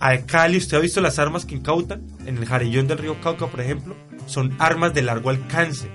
[0.00, 2.02] A Cali, ¿usted ha visto las armas que incautan?
[2.26, 3.94] En el jarillón del río Cauca, por ejemplo,
[4.26, 5.88] son armas de largo alcance.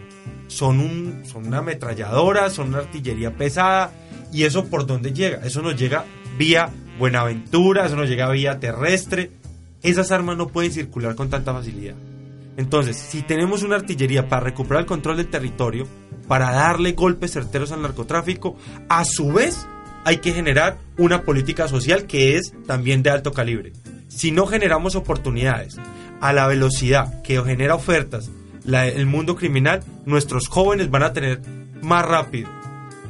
[0.47, 3.91] Son, un, son una ametralladora, son una artillería pesada.
[4.31, 5.45] ¿Y eso por dónde llega?
[5.45, 6.05] Eso nos llega
[6.37, 9.31] vía Buenaventura, eso nos llega vía terrestre.
[9.83, 11.95] Esas armas no pueden circular con tanta facilidad.
[12.55, 15.85] Entonces, si tenemos una artillería para recuperar el control del territorio,
[16.29, 18.55] para darle golpes certeros al narcotráfico,
[18.87, 19.67] a su vez
[20.05, 23.73] hay que generar una política social que es también de alto calibre.
[24.09, 25.77] Si no generamos oportunidades
[26.21, 28.29] a la velocidad que genera ofertas
[28.63, 31.41] el mundo criminal, nuestros jóvenes van a tener
[31.81, 32.47] más rápido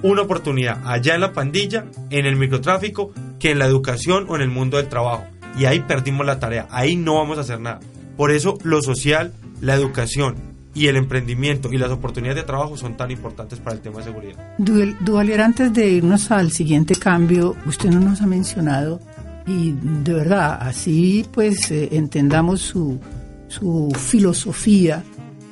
[0.01, 4.43] una oportunidad allá en la pandilla, en el microtráfico, que en la educación o en
[4.43, 5.25] el mundo del trabajo.
[5.58, 7.82] Y ahí perdimos la tarea, ahí no vamos a hacer nada.
[8.15, 12.95] Por eso lo social, la educación y el emprendimiento y las oportunidades de trabajo son
[12.95, 14.58] tan importantes para el tema de seguridad.
[14.58, 18.99] Duvalier, antes de irnos al siguiente cambio, usted no nos ha mencionado
[19.47, 22.99] y de verdad, así pues eh, entendamos su,
[23.47, 25.03] su filosofía,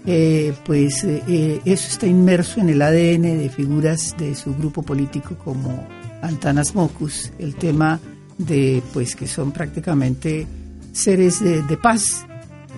[0.06, 5.36] eh, pues eh, eso está inmerso en el ADN de figuras de su grupo político
[5.44, 5.88] como
[6.22, 8.00] Antanas Mocus, el tema
[8.38, 10.46] de pues que son prácticamente
[10.92, 12.26] seres de, paz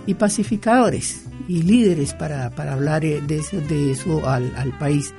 [0.06, 5.14] y pacificadores y líderes para, hablar de eso, de eso al, país.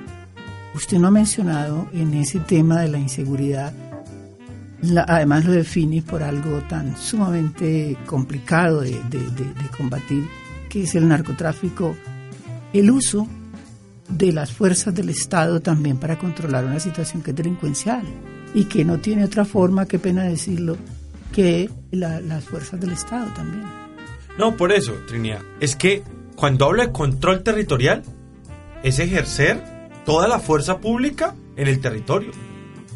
[0.73, 3.73] Usted no ha mencionado en ese tema de la inseguridad
[5.07, 8.99] además lo define por algo tan sumamente complicado de,
[9.77, 10.27] combatir,
[10.69, 11.95] que es el narcotráfico,
[12.73, 13.27] el uso
[14.09, 18.03] de las fuerzas del Estado también para controlar una situación que es delincuencial
[18.53, 20.77] y que no tiene otra forma, qué pena decirlo,
[21.31, 23.80] que las fuerzas del Estado también.
[24.41, 26.03] No, por eso, Trinidad, es que
[26.35, 28.03] cuando hablo de control territorial,
[28.83, 29.61] es ejercer
[30.05, 32.31] toda la fuerza pública en el territorio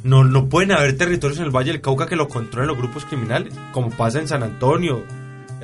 [0.06, 3.06] no, no pueden haber territorios en el Valle del Cauca que lo controlen los grupos
[3.06, 5.04] criminales, como pasa en San Antonio,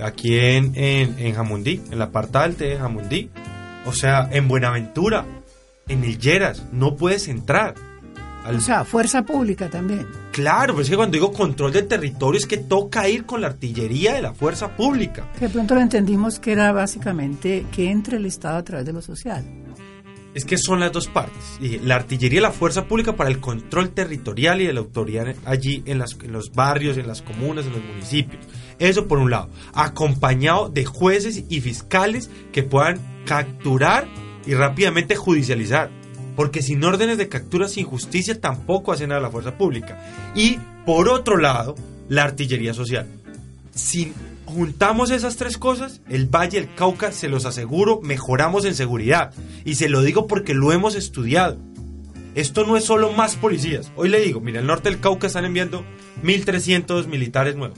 [0.01, 3.29] aquí en, en, Jamundí, en la parte alta de Jamundí.
[3.85, 5.25] O sea, en Buenaventura,
[5.87, 7.75] en el Lleras, no puedes entrar.
[8.47, 10.07] O sea, fuerza pública también.
[10.31, 13.47] Claro, pero es que cuando digo control de territorio es que toca ir con la
[13.47, 15.27] artillería de la fuerza pública.
[15.39, 19.01] De pronto lo entendimos que era básicamente que entre el Estado a través de lo
[19.01, 19.45] social
[20.33, 21.59] es que son las dos partes.
[21.83, 25.83] La artillería y la fuerza pública para el control territorial y de la autoridad allí
[25.85, 28.43] en, las, en los barrios, en las comunas, en los municipios.
[28.79, 29.49] Eso por un lado.
[29.73, 34.07] Acompañado de jueces y fiscales que puedan capturar
[34.45, 35.91] y rápidamente judicializar.
[36.35, 39.99] Porque sin órdenes de captura, sin justicia, tampoco hace nada la fuerza pública.
[40.35, 41.75] Y por otro lado,
[42.09, 43.07] la artillería social.
[43.73, 44.13] Sin
[44.45, 49.33] juntamos esas tres cosas, el Valle del Cauca, se los aseguro, mejoramos en seguridad.
[49.65, 51.57] Y se lo digo porque lo hemos estudiado.
[52.35, 53.91] Esto no es solo más policías.
[53.95, 55.83] Hoy le digo, mira, el norte del Cauca están enviando
[56.23, 57.77] 1.300 militares nuevos.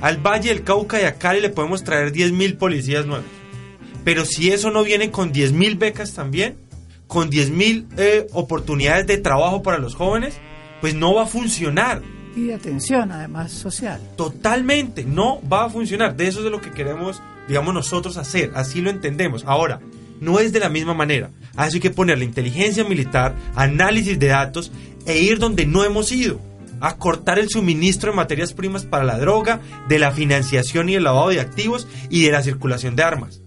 [0.00, 3.26] Al Valle del Cauca y a Cali le podemos traer 10.000 policías nuevos.
[4.04, 6.56] Pero si eso no viene con 10.000 becas también,
[7.08, 10.38] con 10.000 eh, oportunidades de trabajo para los jóvenes,
[10.80, 12.02] pues no va a funcionar
[12.38, 14.00] y de atención, además social.
[14.16, 16.16] Totalmente, no va a funcionar.
[16.16, 18.52] De eso es de lo que queremos, digamos, nosotros hacer.
[18.54, 19.44] Así lo entendemos.
[19.46, 19.80] Ahora,
[20.20, 21.30] no es de la misma manera.
[21.56, 24.72] Así hay que poner la inteligencia militar, análisis de datos
[25.06, 26.40] e ir donde no hemos ido.
[26.80, 31.04] A cortar el suministro de materias primas para la droga, de la financiación y el
[31.04, 33.42] lavado de activos y de la circulación de armas.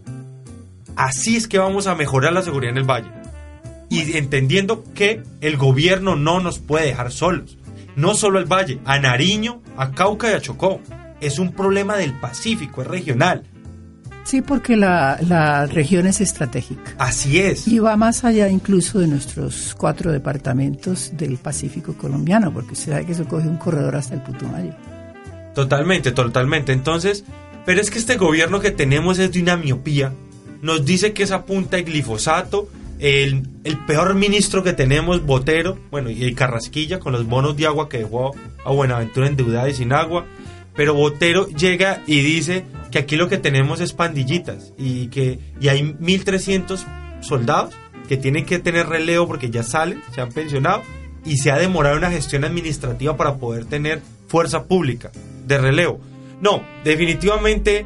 [0.97, 3.20] Así es que vamos a mejorar la seguridad en el valle.
[3.91, 7.57] Y entendiendo que el gobierno no nos puede dejar solos
[7.95, 10.81] no solo al Valle, a Nariño, a Cauca y a Chocó.
[11.19, 13.43] Es un problema del Pacífico, es regional.
[14.23, 16.93] Sí, porque la, región es estratégica.
[16.97, 17.67] Así es.
[17.67, 23.05] Y va más allá incluso de nuestros cuatro departamentos del Pacífico colombiano, porque se sabe
[23.05, 24.73] que eso coge un corredor hasta el Putumayo.
[25.53, 26.71] Totalmente, totalmente.
[26.71, 27.25] Entonces,
[27.65, 30.13] pero es que este gobierno que tenemos es de una miopía.
[30.61, 32.69] Nos dice que es a punta de glifosato
[33.01, 33.43] el,
[33.87, 38.35] peor ministro que tenemos, Botero, bueno, y Carrasquilla con los bonos de agua que dejó
[38.63, 40.25] a Buenaventura endeudada y sin agua.
[40.75, 45.67] Pero Botero llega y dice que aquí lo que tenemos es pandillitas y que y
[45.67, 46.85] hay 1.300
[47.21, 47.73] soldados
[48.07, 50.83] que tienen que tener relevo porque ya salen, se han pensionado
[51.25, 55.11] y se ha demorado una gestión administrativa para poder tener fuerza pública
[55.47, 55.99] de relevo.
[56.39, 57.85] No, definitivamente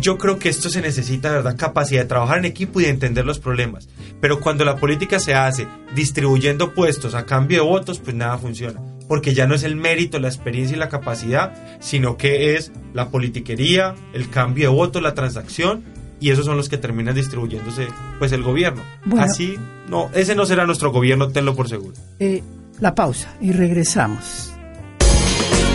[0.00, 1.56] yo creo que esto se necesita, ¿verdad?
[1.56, 3.88] Capacidad de trabajar en equipo y de entender los problemas.
[4.20, 8.80] Pero cuando la política se hace distribuyendo puestos a cambio de votos, pues nada funciona.
[9.08, 13.10] Porque ya no es el mérito, la experiencia y la capacidad, sino que es la
[13.10, 15.82] politiquería, el cambio de votos, la transacción,
[16.20, 18.82] y esos son los que terminan distribuyéndose, pues el gobierno.
[19.18, 19.56] Así,
[19.88, 21.94] no, ese no será nuestro gobierno, tenlo por seguro.
[22.20, 22.42] Eh,
[22.80, 24.52] la pausa y regresamos.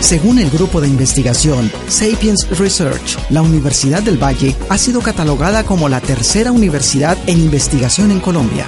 [0.00, 5.88] Según el grupo de investigación Sapiens Research, la Universidad del Valle ha sido catalogada como
[5.88, 8.66] la tercera universidad en investigación en Colombia.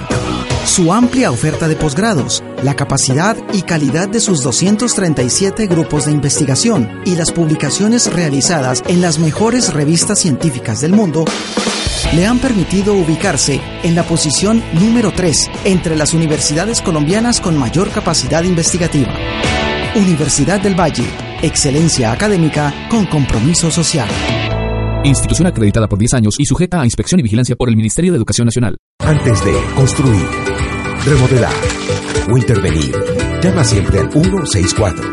[0.65, 7.01] Su amplia oferta de posgrados, la capacidad y calidad de sus 237 grupos de investigación
[7.05, 11.25] y las publicaciones realizadas en las mejores revistas científicas del mundo
[12.13, 17.89] le han permitido ubicarse en la posición número 3 entre las universidades colombianas con mayor
[17.89, 19.13] capacidad investigativa.
[19.95, 21.03] Universidad del Valle,
[21.41, 24.07] excelencia académica con compromiso social.
[25.03, 28.17] Institución acreditada por 10 años y sujeta a inspección y vigilancia por el Ministerio de
[28.17, 28.77] Educación Nacional.
[28.99, 30.25] Antes de construir,
[31.05, 31.53] remodelar
[32.31, 32.95] o intervenir,
[33.43, 35.11] llama siempre al 164.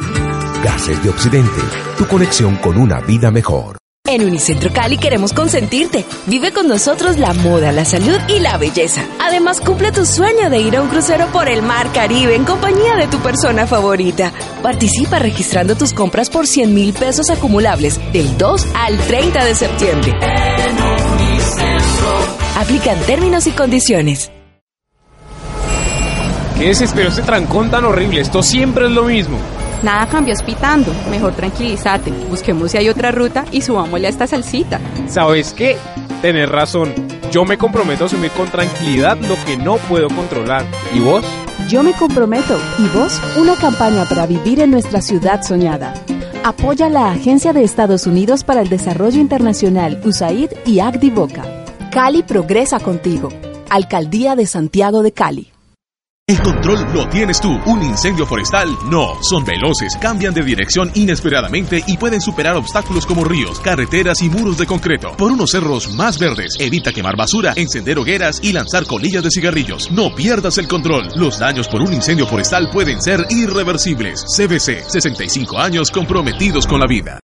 [0.62, 1.60] Gases de Occidente,
[1.96, 3.78] tu conexión con una vida mejor.
[4.10, 6.02] En Unicentro Cali queremos consentirte.
[6.24, 9.04] Vive con nosotros la moda, la salud y la belleza.
[9.20, 12.96] Además, cumple tu sueño de ir a un crucero por el mar Caribe en compañía
[12.96, 14.32] de tu persona favorita.
[14.62, 20.12] Participa registrando tus compras por 100 mil pesos acumulables del 2 al 30 de septiembre.
[22.56, 24.30] Aplican términos y condiciones.
[26.56, 28.22] ¿Qué desespero este trancón tan horrible?
[28.22, 29.38] Esto siempre es lo mismo.
[29.82, 30.92] Nada cambió hospitando.
[31.10, 32.10] Mejor tranquilízate.
[32.28, 34.80] Busquemos si hay otra ruta y subámosle a esta salsita.
[35.06, 35.76] ¿Sabes qué?
[36.22, 36.92] Tenés razón.
[37.30, 40.64] Yo me comprometo a asumir con tranquilidad lo que no puedo controlar.
[40.94, 41.24] ¿Y vos?
[41.68, 42.58] Yo me comprometo.
[42.78, 43.20] ¿Y vos?
[43.36, 45.94] Una campaña para vivir en nuestra ciudad soñada.
[46.42, 51.44] Apoya la Agencia de Estados Unidos para el Desarrollo Internacional, USAID y Boca.
[51.90, 53.28] Cali progresa contigo.
[53.68, 55.52] Alcaldía de Santiago de Cali.
[56.28, 57.58] El control lo tienes tú.
[57.64, 59.14] Un incendio forestal no.
[59.22, 64.58] Son veloces, cambian de dirección inesperadamente y pueden superar obstáculos como ríos, carreteras y muros
[64.58, 65.16] de concreto.
[65.16, 69.90] Por unos cerros más verdes, evita quemar basura, encender hogueras y lanzar colillas de cigarrillos.
[69.90, 71.08] No pierdas el control.
[71.16, 74.26] Los daños por un incendio forestal pueden ser irreversibles.
[74.26, 77.20] CBC, 65 años comprometidos con la vida.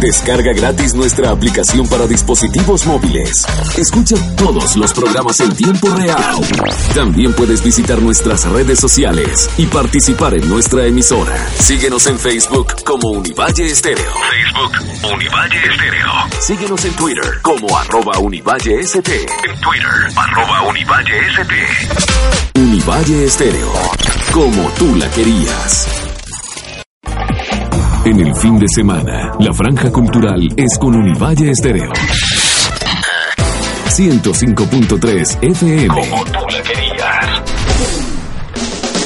[0.00, 3.44] Descarga gratis nuestra aplicación para dispositivos móviles.
[3.76, 6.36] Escucha todos los programas en tiempo real.
[6.94, 11.36] También puedes visitar nuestras redes sociales y participar en nuestra emisora.
[11.58, 14.12] Síguenos en Facebook como Univalle Estéreo.
[14.30, 16.12] Facebook Univalle Estéreo.
[16.42, 19.12] Síguenos en Twitter como arroba Univalle ST.
[19.12, 22.60] En Twitter arroba Univalle ST.
[22.60, 23.72] Univalle Estéreo.
[24.32, 25.88] Como tú la querías.
[28.08, 31.92] En el fin de semana, la franja cultural es con Univalle Estéreo.
[33.90, 35.88] 105.3 FM.
[35.88, 37.42] Como tú la querías.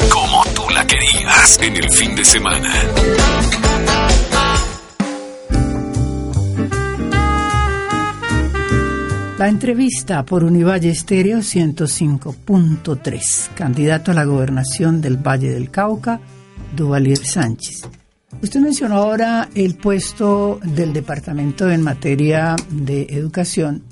[0.08, 1.58] Como tú la querías.
[1.60, 2.72] En el fin de semana.
[9.36, 13.48] La entrevista por Univalle Estéreo 105.3.
[13.56, 16.20] Candidato a la gobernación del Valle del Cauca,
[16.76, 17.82] Duvalier Sánchez.
[18.42, 23.84] Usted mencionó ahora el puesto del departamento en materia de educación,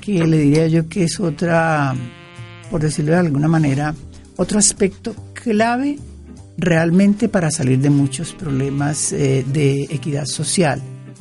[0.00, 1.94] que le diría yo que es otra,
[2.70, 3.94] por decirlo de alguna manera,
[4.36, 5.98] otro aspecto clave
[6.56, 10.80] realmente para salir de muchos problemas eh, de equidad social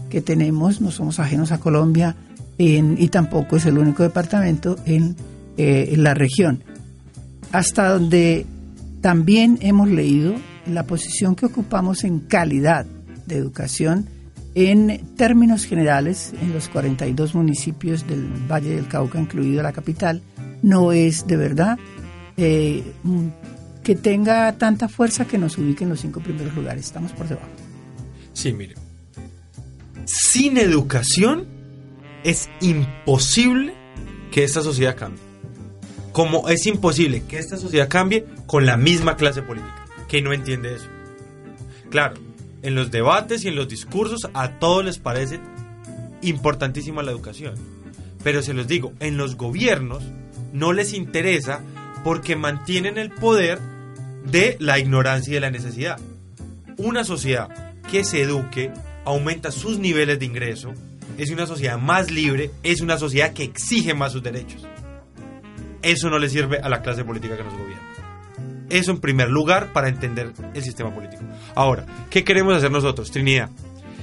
[0.10, 0.80] que tenemos.
[0.80, 2.16] No somos ajenos a Colombia
[2.58, 5.18] y tampoco es el único departamento en,
[5.58, 6.64] eh, en la región.
[7.52, 8.46] Hasta donde
[9.02, 10.36] también hemos leído
[10.70, 12.86] la posición que ocupamos en calidad
[13.26, 14.08] de educación
[14.56, 20.22] en términos generales en los 42 municipios del Valle del Cauca, incluida la capital,
[20.64, 21.78] no es de verdad
[22.38, 22.84] eh,
[23.84, 26.86] que tenga tanta fuerza que nos ubique en los cinco primeros lugares.
[26.86, 27.48] Estamos por debajo.
[28.34, 28.76] Sí, mire.
[30.06, 31.46] Sin educación
[32.24, 33.74] es imposible
[34.32, 35.22] que esta sociedad cambie.
[36.12, 39.77] Como es imposible que esta sociedad cambie con la misma clase política
[40.08, 40.88] que no entiende eso.
[41.90, 42.16] Claro,
[42.62, 45.40] en los debates y en los discursos a todos les parece
[46.22, 47.56] importantísima la educación.
[48.24, 50.04] Pero se los digo, en los gobiernos
[50.54, 51.62] no les interesa
[52.04, 53.60] porque mantienen el poder
[54.26, 55.98] de la ignorancia y de la necesidad.
[56.78, 58.72] Una sociedad que se eduque
[59.06, 60.74] aumenta sus niveles de ingreso,
[61.18, 64.66] es una sociedad más libre, es una sociedad que exige más sus derechos.
[65.82, 67.77] Eso no le sirve a la clase política que nos gobierna.
[68.70, 71.24] Eso en primer lugar para entender el sistema político.
[71.56, 73.50] Ahora, ¿qué queremos hacer nosotros, Trinidad?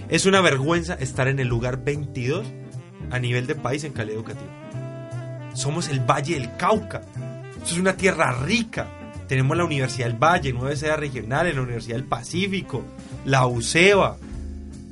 [0.09, 2.47] Es una vergüenza estar en el lugar 22
[3.11, 4.51] a nivel de país en calidad educativa.
[5.55, 7.03] Somos el Valle del Cauca.
[7.63, 8.89] Eso es una tierra rica.
[9.29, 12.85] Tenemos la Universidad del Valle, nueve sedes regionales, la Universidad del Pacífico,
[13.25, 14.17] la UCEBA,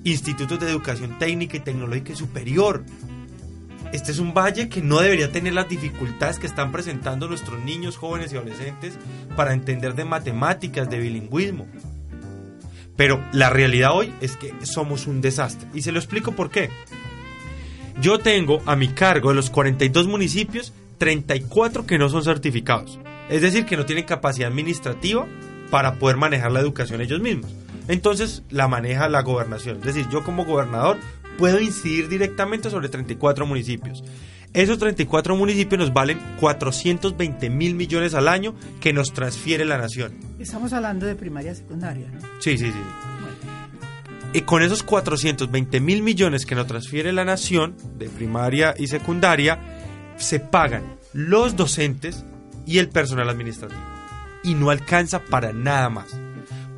[0.05, 2.85] institutos de educación técnica y tecnológica superior.
[3.93, 7.99] Este es un valle que no debería tener las dificultades que están presentando nuestros niños,
[7.99, 8.99] jóvenes y adolescentes
[9.37, 11.67] para entender de matemáticas, de bilingüismo.
[12.97, 15.69] Pero la realidad hoy es que somos un desastre.
[15.75, 16.71] Y se lo explico por qué.
[18.01, 22.99] Yo tengo a mi cargo de los 42 municipios 34 que no son certificados.
[23.29, 25.27] Es decir, que no tienen capacidad administrativa
[25.71, 27.51] para poder manejar la educación ellos mismos.
[27.89, 29.79] Entonces la maneja la gobernación.
[29.79, 30.99] Es decir, yo como gobernador
[31.39, 34.03] puedo incidir directamente sobre 34 municipios.
[34.53, 40.19] Esos 34 municipios nos valen 420 mil millones al año que nos transfiere la nación.
[40.39, 42.21] Estamos hablando de primaria y secundaria, ¿no?
[42.39, 42.79] Sí, sí, sí.
[44.35, 49.59] Y con esos 420 mil millones que nos transfiere la nación de primaria y secundaria,
[50.17, 52.25] se pagan los docentes
[52.67, 53.81] y el personal administrativo.
[54.43, 56.17] Y no alcanza para nada más.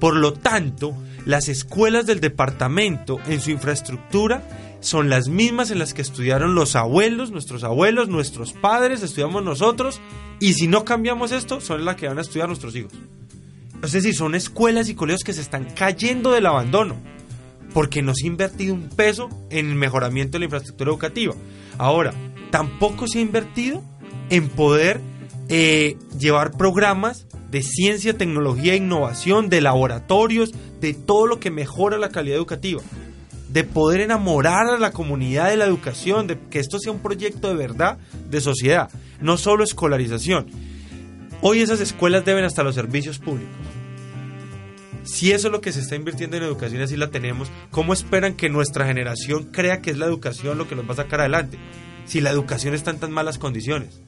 [0.00, 4.42] Por lo tanto, las escuelas del departamento en su infraestructura
[4.80, 10.00] son las mismas en las que estudiaron los abuelos, nuestros abuelos, nuestros padres, estudiamos nosotros,
[10.40, 12.92] y si no cambiamos esto, son las que van a estudiar nuestros hijos.
[13.82, 16.96] Es decir, son escuelas y colegios que se están cayendo del abandono,
[17.72, 21.34] porque no se ha invertido un peso en el mejoramiento de la infraestructura educativa.
[21.78, 22.12] Ahora,
[22.50, 23.82] tampoco se ha invertido
[24.28, 25.00] en poder
[25.48, 30.50] eh, llevar programas de ciencia, tecnología e innovación, de laboratorios,
[30.80, 32.82] de todo lo que mejora la calidad educativa,
[33.48, 37.46] de poder enamorar a la comunidad de la educación, de que esto sea un proyecto
[37.46, 37.98] de verdad
[38.28, 38.90] de sociedad,
[39.20, 40.46] no solo escolarización.
[41.42, 43.54] Hoy esas escuelas deben hasta los servicios públicos.
[45.04, 48.34] Si eso es lo que se está invirtiendo en educación así la tenemos, ¿cómo esperan
[48.34, 51.56] que nuestra generación crea que es la educación lo que nos va a sacar adelante?
[52.04, 54.00] Si la educación está en tan malas condiciones.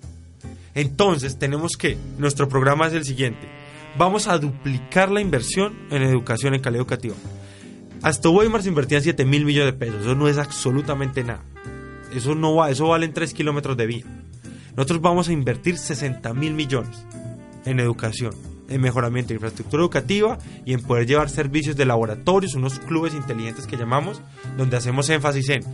[0.77, 3.49] Entonces tenemos que, nuestro programa es el siguiente,
[3.97, 7.15] vamos a duplicar la inversión en educación en calidad educativa.
[8.03, 11.43] Hasta Weimar se invertían 7 mil millones de pesos, eso no es absolutamente nada.
[12.15, 14.05] Eso no va, eso valen 3 kilómetros de vía.
[14.77, 17.07] Nosotros vamos a invertir 60 mil millones
[17.65, 18.35] en educación,
[18.69, 23.67] en mejoramiento de infraestructura educativa y en poder llevar servicios de laboratorios, unos clubes inteligentes
[23.67, 24.21] que llamamos,
[24.59, 25.65] donde hacemos énfasis en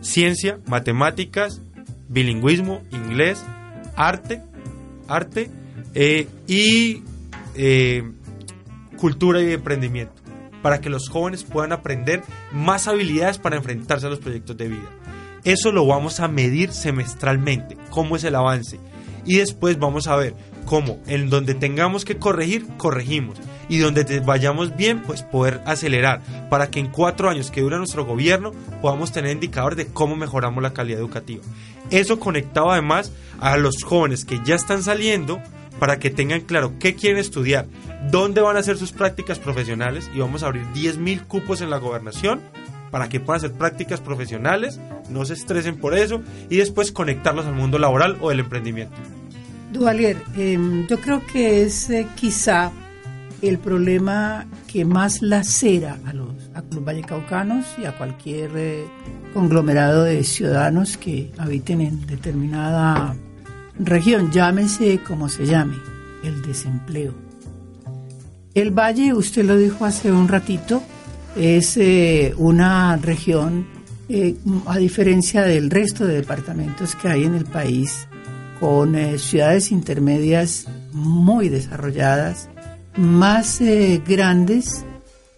[0.00, 1.62] ciencia, matemáticas,
[2.08, 3.44] bilingüismo, inglés,
[3.94, 4.42] arte,
[5.08, 5.50] arte
[5.94, 7.02] eh, y
[7.54, 8.02] eh,
[8.98, 10.14] cultura y emprendimiento,
[10.62, 14.90] para que los jóvenes puedan aprender más habilidades para enfrentarse a los proyectos de vida.
[15.44, 18.78] Eso lo vamos a medir semestralmente, cómo es el avance.
[19.24, 20.34] Y después vamos a ver
[20.64, 23.38] cómo en donde tengamos que corregir, corregimos.
[23.68, 26.22] Y donde vayamos bien, pues poder acelerar.
[26.48, 30.62] Para que en cuatro años que dura nuestro gobierno podamos tener indicadores de cómo mejoramos
[30.62, 31.42] la calidad educativa.
[31.90, 35.40] Eso conectado además a los jóvenes que ya están saliendo
[35.78, 37.66] para que tengan claro qué quieren estudiar,
[38.10, 41.78] dónde van a hacer sus prácticas profesionales y vamos a abrir 10.000 cupos en la
[41.78, 42.40] gobernación
[42.90, 47.54] para que puedan hacer prácticas profesionales, no se estresen por eso y después conectarlos al
[47.54, 48.94] mundo laboral o del emprendimiento.
[49.72, 52.72] Duvalier, em, yo creo que es eh, quizá
[53.42, 58.84] el problema que más lacera a los, a los vallecaucanos y a cualquier eh,
[59.32, 63.14] conglomerado de ciudadanos que habiten en determinada
[63.78, 65.76] región, llámese como se llame,
[66.24, 67.14] el desempleo.
[68.54, 70.82] El valle, usted lo dijo hace un ratito,
[71.36, 73.68] es eh, una región,
[74.08, 74.34] eh,
[74.66, 78.08] a diferencia del resto de departamentos que hay en el país,
[78.58, 82.48] con ciudades intermedias muy desarrolladas,
[82.98, 83.62] más
[84.06, 84.84] grandes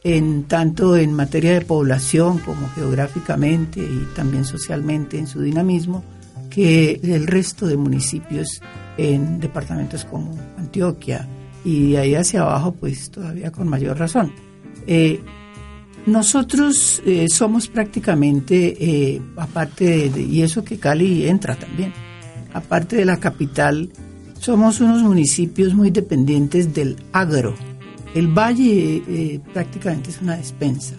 [0.02, 6.02] en tanto en materia de población como geográficamente y también socialmente en su dinamismo
[6.48, 8.60] que el resto de municipios
[8.96, 11.26] en departamentos como Antioquia
[11.64, 14.32] y de ahí hacia abajo pues todavía con mayor razón.
[14.86, 15.20] Eh,
[16.06, 21.92] nosotros eh, somos prácticamente, eh, aparte de, y eso que Cali entra también,
[22.54, 23.90] aparte de la capital,
[24.40, 27.54] somos unos municipios muy dependientes del agro,
[28.14, 30.96] el valle eh, prácticamente es una despensa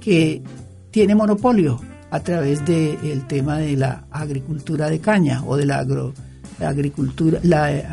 [0.00, 0.42] que
[0.90, 6.14] tiene monopolio a través del tema de la agricultura de caña o de la, agro,
[6.60, 7.84] agricultura, la eh,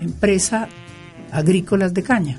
[0.00, 0.68] empresa
[1.30, 2.38] agrícolas de caña.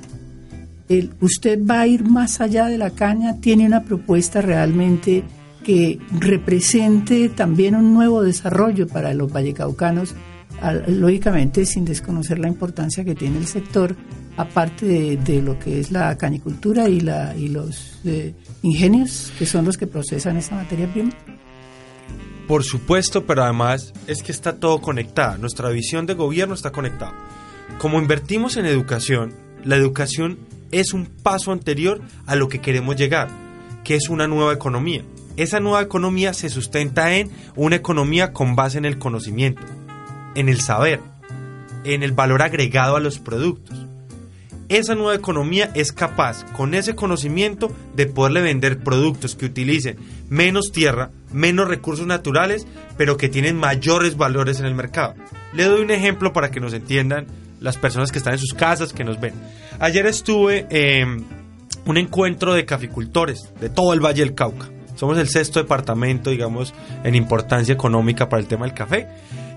[0.87, 5.23] El, usted va a ir más allá de la caña, tiene una propuesta realmente
[5.63, 10.13] que represente también un nuevo desarrollo para los vallecaucanos,
[10.87, 13.95] lógicamente sin desconocer la importancia que tiene el sector
[14.37, 19.65] aparte de, lo que es la canicultura y, la, y los eh, ingenios, que son
[19.65, 21.11] los que procesan esa materia prima?
[22.47, 25.37] Por supuesto, pero además es que está todo conectado.
[25.37, 27.13] Nuestra visión de gobierno está conectada.
[27.77, 29.33] Como invertimos en educación,
[29.63, 30.39] la educación
[30.71, 33.29] es un paso anterior a lo que queremos llegar,
[33.83, 35.03] que es una nueva economía.
[35.37, 39.61] Esa nueva economía se sustenta en una economía con base en el conocimiento,
[40.35, 40.99] en el saber,
[41.83, 43.83] en el valor agregado a los productos.
[44.69, 49.97] Esa nueva economía es capaz, con ese conocimiento, de poderle vender productos que utilicen
[50.29, 52.65] menos tierra, menos recursos naturales,
[52.97, 55.15] pero que tienen mayores valores en el mercado.
[55.53, 57.27] Le doy un ejemplo para que nos entiendan
[57.59, 59.33] las personas que están en sus casas, que nos ven.
[59.79, 61.25] Ayer estuve en
[61.85, 64.69] un encuentro de caficultores de todo el Valle del Cauca.
[64.95, 66.73] Somos el sexto departamento, digamos,
[67.03, 69.07] en importancia económica para el tema del café.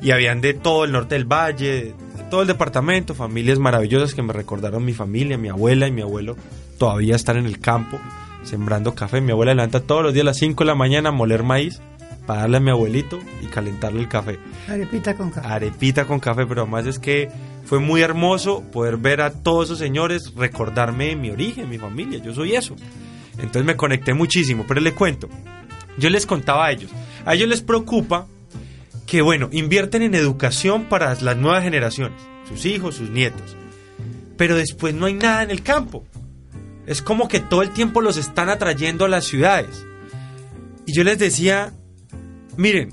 [0.02, 4.22] Y habían de todo el norte del valle, de todo el departamento, familias maravillosas que
[4.22, 6.36] me recordaron mi familia, mi abuela y mi abuelo
[6.78, 7.98] todavía están en el campo
[8.46, 9.20] sembrando café.
[9.20, 11.80] Mi abuela levanta todos los días a las 5 de la mañana a moler maíz
[12.26, 14.38] para darle a mi abuelito y calentarle el café.
[14.68, 15.46] Arepita con café.
[15.46, 17.28] Arepita con café, pero además es que
[17.64, 22.18] fue muy hermoso poder ver a todos esos señores recordarme mi origen, mi familia.
[22.18, 22.74] Yo soy eso.
[23.38, 25.28] Entonces me conecté muchísimo, pero les cuento.
[25.98, 26.90] Yo les contaba a ellos.
[27.24, 28.26] A ellos les preocupa
[29.06, 33.56] que, bueno, invierten en educación para las nuevas generaciones, sus hijos, sus nietos.
[34.36, 36.04] Pero después no hay nada en el campo.
[36.86, 39.86] Es como que todo el tiempo los están atrayendo a las ciudades.
[40.86, 41.72] Y yo les decía,
[42.56, 42.92] miren,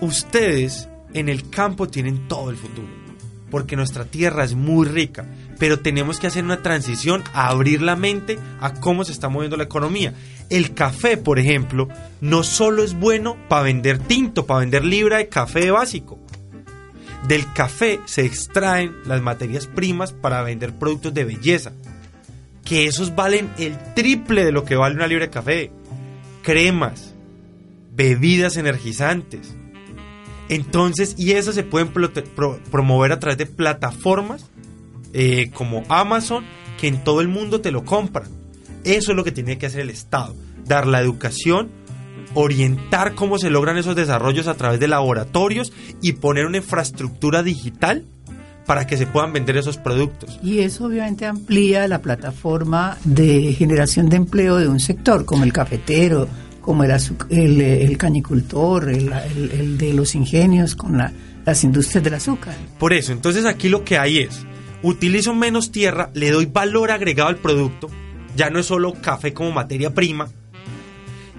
[0.00, 2.88] ustedes en el campo tienen todo el futuro,
[3.50, 5.26] porque nuestra tierra es muy rica,
[5.58, 9.56] pero tenemos que hacer una transición a abrir la mente a cómo se está moviendo
[9.56, 10.14] la economía.
[10.50, 11.88] El café, por ejemplo,
[12.20, 16.18] no solo es bueno para vender tinto, para vender libra de café básico.
[17.26, 21.72] Del café se extraen las materias primas para vender productos de belleza,
[22.64, 25.70] que esos valen el triple de lo que vale una libra de café.
[26.42, 27.14] Cremas,
[27.94, 29.54] bebidas energizantes.
[30.48, 31.88] Entonces, y eso se pueden
[32.70, 34.50] promover a través de plataformas
[35.12, 36.44] eh, como Amazon,
[36.78, 38.41] que en todo el mundo te lo compran.
[38.84, 40.34] Eso es lo que tiene que hacer el Estado,
[40.66, 41.70] dar la educación,
[42.34, 48.04] orientar cómo se logran esos desarrollos a través de laboratorios y poner una infraestructura digital
[48.66, 50.38] para que se puedan vender esos productos.
[50.42, 55.52] Y eso obviamente amplía la plataforma de generación de empleo de un sector, como el
[55.52, 56.28] cafetero,
[56.60, 56.92] como el,
[57.30, 62.54] el, canicultor, el, de los ingenios, con las industrias del azúcar.
[62.78, 64.46] Por eso, entonces aquí lo que hay es,
[64.82, 67.88] utilizo menos tierra, le doy valor agregado al producto,
[68.36, 70.28] ya no es solo café como materia prima,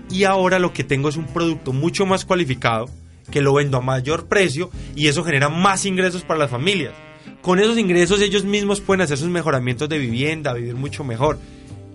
[0.10, 2.90] y ahora lo que tengo es un producto mucho más cualificado,
[3.32, 6.94] que lo vendo a mayor precio y eso genera más ingresos para las familias.
[7.42, 11.40] Con esos ingresos ellos mismos pueden hacer sus mejoramientos de vivienda, vivir mucho mejor.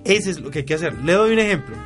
[0.05, 0.95] Ese es lo que hay que hacer.
[1.05, 1.77] Le doy un ejemplo.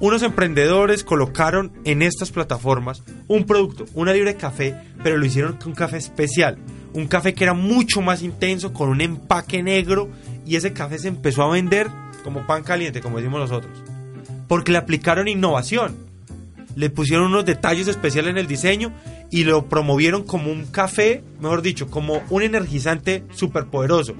[0.00, 5.54] Unos emprendedores colocaron en estas plataformas un producto, una libre de café, pero lo hicieron
[5.54, 6.58] con un café especial.
[6.94, 10.08] Un café que era mucho más intenso, con un empaque negro,
[10.44, 11.88] y ese café se empezó a vender
[12.22, 13.82] como pan caliente, como decimos nosotros.
[14.48, 15.96] Porque le aplicaron innovación.
[16.74, 18.92] Le pusieron unos detalles especiales en el diseño
[19.30, 24.14] y lo promovieron como un café, mejor dicho, como un energizante superpoderoso.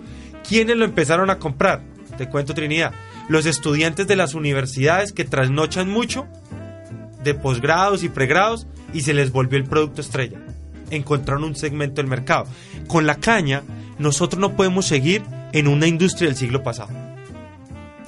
[0.47, 1.83] ¿Quiénes lo empezaron a comprar?
[2.19, 2.93] Te cuento Trinidad.
[3.29, 6.27] Los estudiantes de las universidades que trasnochan mucho,
[7.23, 10.39] de posgrados y pregrados, y se les volvió el producto estrella.
[10.91, 12.47] Encontraron un segmento del mercado.
[12.87, 13.63] Con la caña,
[13.99, 15.23] nosotros no podemos seguir
[15.53, 17.02] en una industria del siglo pasado.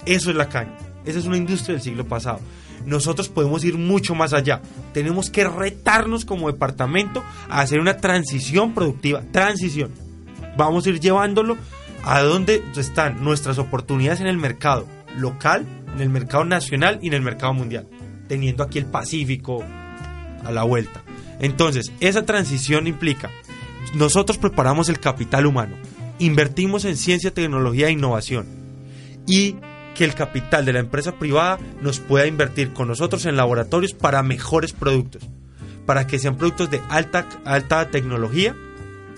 [0.06, 0.76] Eso es la caña.
[1.04, 2.40] Esa es una industria del siglo pasado
[2.86, 4.60] nosotros podemos ir mucho más allá.
[4.92, 9.90] Tenemos que retarnos como departamento a hacer una transición productiva, transición.
[10.56, 11.56] Vamos a ir llevándolo
[12.04, 14.86] a donde están nuestras oportunidades en el mercado
[15.16, 17.88] local, en el mercado nacional y en el mercado mundial,
[18.28, 19.64] teniendo aquí el Pacífico
[20.44, 21.02] a la vuelta.
[21.40, 23.30] Entonces, esa transición implica,
[23.94, 25.76] nosotros preparamos el capital humano,
[26.18, 28.46] invertimos en ciencia, tecnología e innovación
[29.26, 29.56] y
[29.94, 34.22] que el capital de la empresa privada nos pueda invertir con nosotros en laboratorios para
[34.22, 35.22] mejores productos,
[35.86, 38.54] para que sean productos de alta, alta tecnología,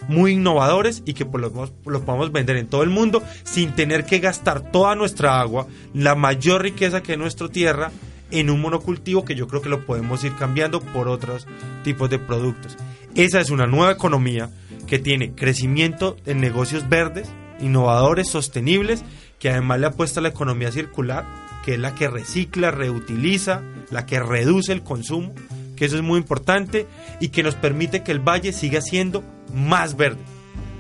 [0.08, 4.04] muy innovadores y que pues, los, los podamos vender en todo el mundo sin tener
[4.04, 7.90] que gastar toda nuestra agua, la mayor riqueza que es nuestra tierra,
[8.30, 11.46] en un monocultivo que yo creo que lo podemos ir cambiando por otros
[11.84, 12.76] tipos de productos.
[13.14, 14.50] Esa es una nueva economía
[14.86, 17.28] que tiene crecimiento en negocios verdes,
[17.60, 19.04] innovadores, sostenibles
[19.38, 21.24] que además le apuesta a la economía circular,
[21.64, 25.34] que es la que recicla, reutiliza, la que reduce el consumo,
[25.76, 26.86] que eso es muy importante
[27.20, 29.22] y que nos permite que el valle siga siendo
[29.52, 30.20] más verde.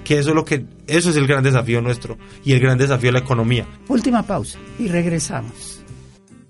[0.04, 3.08] que eso es lo que eso es el gran desafío nuestro y el gran desafío
[3.08, 3.66] de la economía.
[3.88, 5.75] Última pausa y regresamos.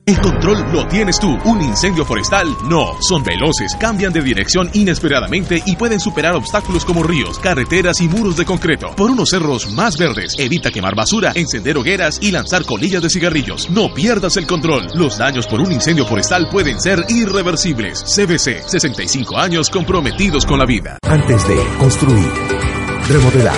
[0.08, 1.36] El control lo tienes tú.
[1.46, 2.92] Un incendio forestal no.
[3.00, 8.36] Son veloces, cambian de dirección inesperadamente y pueden superar obstáculos como ríos, carreteras y muros
[8.36, 8.94] de concreto.
[8.94, 13.68] Por unos cerros más verdes, evita quemar basura, encender hogueras y lanzar colillas de cigarrillos.
[13.68, 14.86] No pierdas el control.
[14.94, 18.04] Los daños por un incendio forestal pueden ser irreversibles.
[18.04, 20.98] CBC, 65 años comprometidos con la vida.
[21.02, 22.30] Antes de construir,
[23.08, 23.56] remodelar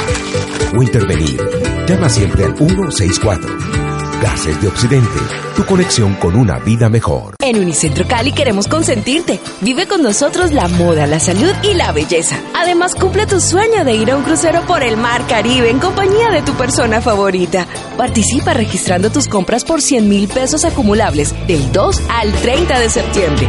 [0.79, 1.43] o intervenir,
[1.87, 3.88] llama siempre al 164.
[4.21, 5.19] Gases de Occidente,
[5.55, 7.37] tu conexión con una vida mejor.
[7.41, 9.39] En Unicentro Cali queremos consentirte.
[9.61, 12.37] Vive con nosotros la moda, la salud y la belleza.
[12.57, 16.31] Además, cumple tu sueño de ir a un crucero por el Mar Caribe en compañía
[16.31, 17.67] de tu persona favorita.
[17.97, 23.49] Participa registrando tus compras por 100 mil pesos acumulables del 2 al 30 de septiembre.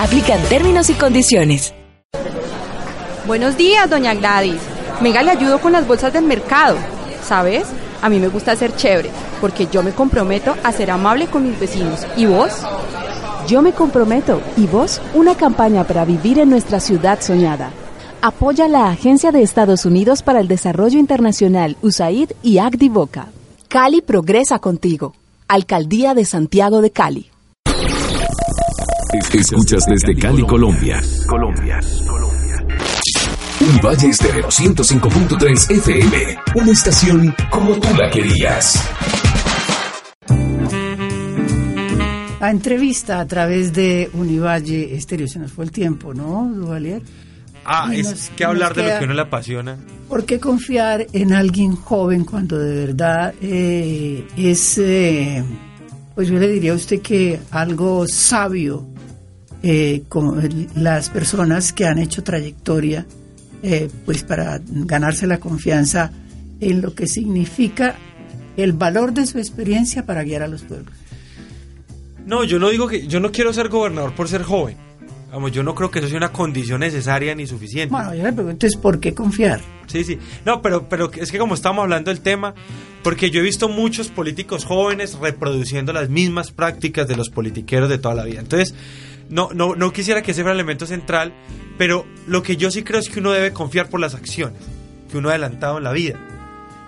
[0.00, 1.74] Aplican términos y condiciones.
[3.24, 4.60] Buenos días, doña Gladys.
[5.00, 6.76] Venga, le ayudo con las bolsas del mercado.
[7.24, 7.66] ¿Sabes?
[8.02, 11.58] A mí me gusta ser chévere, porque yo me comprometo a ser amable con mis
[11.58, 12.06] vecinos.
[12.16, 12.52] ¿Y vos?
[13.46, 14.40] Yo me comprometo.
[14.56, 15.00] ¿Y vos?
[15.14, 17.70] Una campaña para vivir en nuestra ciudad soñada.
[18.22, 23.28] Apoya la Agencia de Estados Unidos para el Desarrollo Internacional, USAID y Boca.
[23.68, 25.14] Cali progresa contigo.
[25.48, 27.30] Alcaldía de Santiago de Cali.
[29.32, 31.00] Escuchas desde Cali, Colombia.
[31.28, 31.80] Colombia.
[33.82, 36.38] Valle Estéreo 105.3 FM.
[36.54, 38.80] Una estación como tú la querías.
[42.40, 45.26] La entrevista a través de Univalle Estéreo.
[45.26, 47.02] Se nos fue el tiempo, ¿no, Duvalier?
[47.64, 49.76] Ah, es que hablar de lo que uno le apasiona.
[50.08, 55.42] ¿Por qué confiar en alguien joven cuando de verdad eh, es, eh,
[56.14, 58.86] pues yo le diría a usted que algo sabio,
[59.64, 60.36] eh, como
[60.76, 63.04] las personas que han hecho trayectoria
[63.68, 66.12] eh, pues para ganarse la confianza
[66.60, 67.96] en lo que significa
[68.56, 70.94] el valor de su experiencia para guiar a los pueblos.
[72.24, 74.76] No, yo no digo que yo no quiero ser gobernador por ser joven.
[75.32, 77.90] Vamos, yo no creo que eso sea una condición necesaria ni suficiente.
[77.90, 79.60] Bueno, yo le pregunto es por qué confiar.
[79.88, 80.16] Sí, sí.
[80.44, 82.54] No, pero, pero es que como estamos hablando del tema,
[83.02, 87.98] porque yo he visto muchos políticos jóvenes reproduciendo las mismas prácticas de los politiqueros de
[87.98, 88.38] toda la vida.
[88.38, 88.76] Entonces,
[89.28, 91.32] no, no, no quisiera que ese fuera el elemento central,
[91.78, 94.60] pero lo que yo sí creo es que uno debe confiar por las acciones
[95.10, 96.18] que uno ha adelantado en la vida.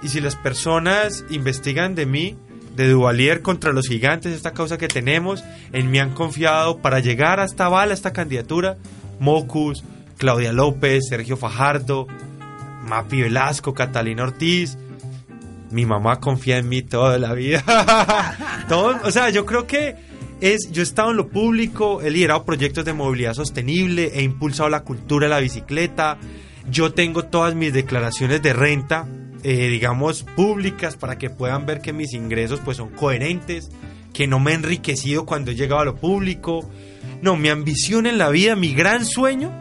[0.03, 2.36] Y si las personas investigan de mí,
[2.76, 7.41] de Duvalier contra los gigantes, esta causa que tenemos, en mí han confiado para llegar
[7.41, 8.76] hasta Bala, esta candidatura,
[9.18, 9.82] Mocus,
[10.16, 12.07] Claudia López, Sergio Fajardo,
[12.84, 14.78] Mapi Velasco, Catalina Ortiz,
[15.70, 17.64] mi mamá confía en mí toda la vida.
[18.68, 19.97] Todo, o sea, yo creo que
[20.41, 24.68] es, yo he estado en lo público, he liderado proyectos de movilidad sostenible, he impulsado
[24.68, 26.18] la cultura de la bicicleta,
[26.70, 29.07] yo tengo todas mis declaraciones de renta,
[29.43, 33.70] eh, digamos, públicas para que puedan ver que mis ingresos pues son coherentes,
[34.12, 36.68] que no me he enriquecido cuando he llegado a lo público.
[37.22, 39.53] No, mi ambición en la vida, mi gran sueño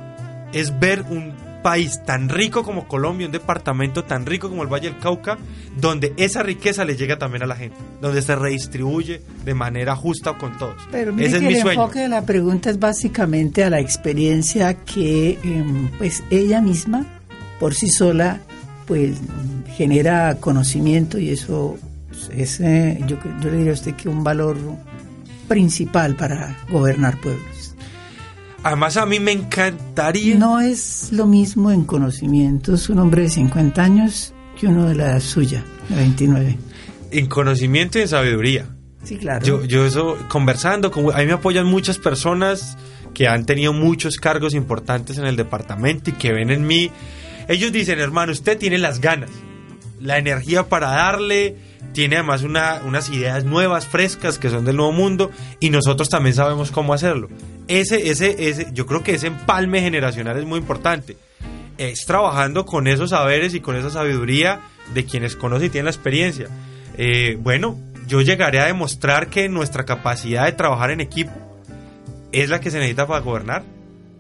[0.54, 4.90] es ver un país tan rico como Colombia, un departamento tan rico como el Valle
[4.90, 5.38] del Cauca,
[5.76, 10.38] donde esa riqueza le llega también a la gente, donde se redistribuye de manera justa
[10.38, 10.78] con todos.
[10.94, 15.38] Pero Ese es mi el enfoque de la pregunta es básicamente a la experiencia que
[15.44, 17.06] em, pues ella misma
[17.60, 18.40] por sí sola
[18.86, 19.18] pues
[19.76, 21.78] genera conocimiento y eso
[22.34, 24.56] es, eh, yo, yo le diría a usted que un valor
[25.50, 27.57] principal para gobernar pueblos.
[28.68, 30.36] Además, a mí me encantaría.
[30.36, 35.22] No es lo mismo en conocimientos un hombre de 50 años que uno de la
[35.22, 36.58] suya, de 29.
[37.12, 38.68] En conocimiento y en sabiduría.
[39.06, 39.46] Sí, claro.
[39.46, 42.78] Yo, yo eso, conversando, con, a mí me apoyan muchas personas
[43.14, 46.92] que han tenido muchos cargos importantes en el departamento y que ven en mí.
[47.48, 49.30] Ellos dicen, hermano, usted tiene las ganas,
[50.02, 51.56] la energía para darle,
[51.94, 56.36] tiene además una, unas ideas nuevas, frescas, que son del nuevo mundo, y nosotros también
[56.36, 57.30] sabemos cómo hacerlo.
[57.68, 61.18] Ese, ese, ese, yo creo que ese empalme generacional es muy importante.
[61.78, 64.62] Es trabajando con esos saberes y con esa sabiduría
[64.94, 66.48] de quienes conocen y tienen la experiencia.
[66.98, 71.32] Eh, bueno, yo llegaré a demostrar que nuestra capacidad de trabajar en equipo
[72.32, 73.64] es la que se necesita para gobernar.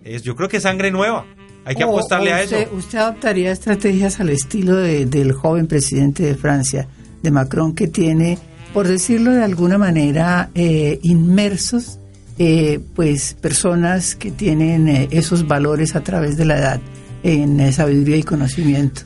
[0.04, 1.26] Es, yo creo que es sangre nueva.
[1.66, 2.56] Hay que apostarle a eso.
[2.72, 6.88] ¿Usted adoptaría estrategias al estilo del joven presidente de Francia,
[7.22, 8.38] de Macron, que tiene,
[8.74, 12.00] por decirlo de alguna manera, eh, inmersos
[12.40, 16.80] eh, pues personas que tienen eh, esos valores a través de la edad
[17.24, 19.02] en eh, sabiduría y conocimiento.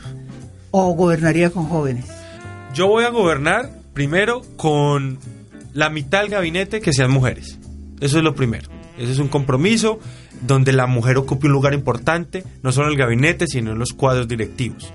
[0.71, 2.05] O gobernaría con jóvenes
[2.73, 5.19] yo voy a gobernar primero con
[5.73, 7.59] la mitad del gabinete que sean mujeres.
[7.99, 8.69] Eso es lo primero.
[8.97, 9.99] Ese es un compromiso
[10.41, 13.93] donde la mujer ocupe un lugar importante, no solo en el gabinete, sino en los
[13.93, 14.93] cuadros directivos.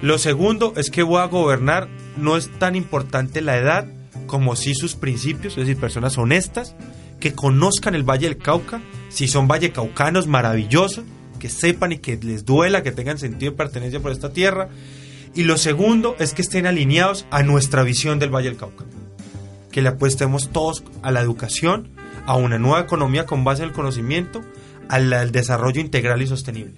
[0.00, 3.86] Lo segundo es que voy a gobernar, no es tan importante la edad
[4.26, 6.74] como sí sus principios, es decir, personas honestas,
[7.22, 11.04] que conozcan el Valle del Cauca, si son vallecaucanos, maravilloso,
[11.38, 14.70] que sepan y que les duela, que tengan sentido de pertenencia por esta tierra.
[15.32, 18.86] Y lo segundo es que estén alineados a nuestra visión del Valle del Cauca.
[19.70, 21.90] Que le apuestemos todos a la educación,
[22.26, 24.40] a una nueva economía con base en el conocimiento,
[24.88, 26.74] al desarrollo integral y sostenible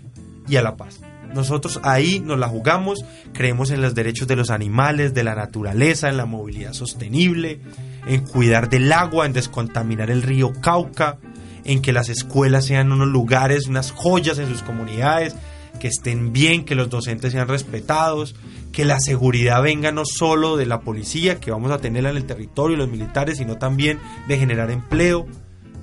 [0.46, 1.00] y a la paz.
[1.32, 6.10] Nosotros ahí nos la jugamos, creemos en los derechos de los animales, de la naturaleza,
[6.10, 7.60] en la movilidad sostenible,
[8.06, 11.18] en cuidar del agua, en descontaminar el río Cauca,
[11.64, 15.34] en que las escuelas sean unos lugares, unas joyas en sus comunidades,
[15.80, 18.34] que estén bien, que los docentes sean respetados,
[18.72, 22.26] que la seguridad venga no solo de la policía, que vamos a tenerla en el
[22.26, 23.98] territorio, los militares, sino también
[24.28, 25.26] de generar empleo.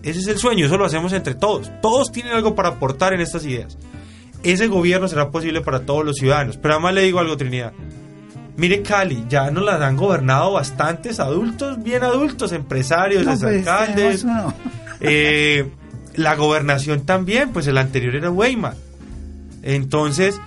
[0.04, 1.72] Ese es el sueño, eso lo hacemos entre todos.
[1.82, 3.78] Todos tienen algo para aportar en estas ideas
[4.44, 6.58] ese gobierno será posible para todos los ciudadanos.
[6.58, 7.74] Pero además le digo algo, Trinidad.
[8.58, 14.26] Mire Cali, ya nos las han gobernado bastantes adultos, bien adultos, empresarios, pues, alcaldes.
[15.00, 15.70] Eh,
[16.16, 18.76] la gobernación también, pues el anterior era Weimar.
[19.64, 20.40] Entonces,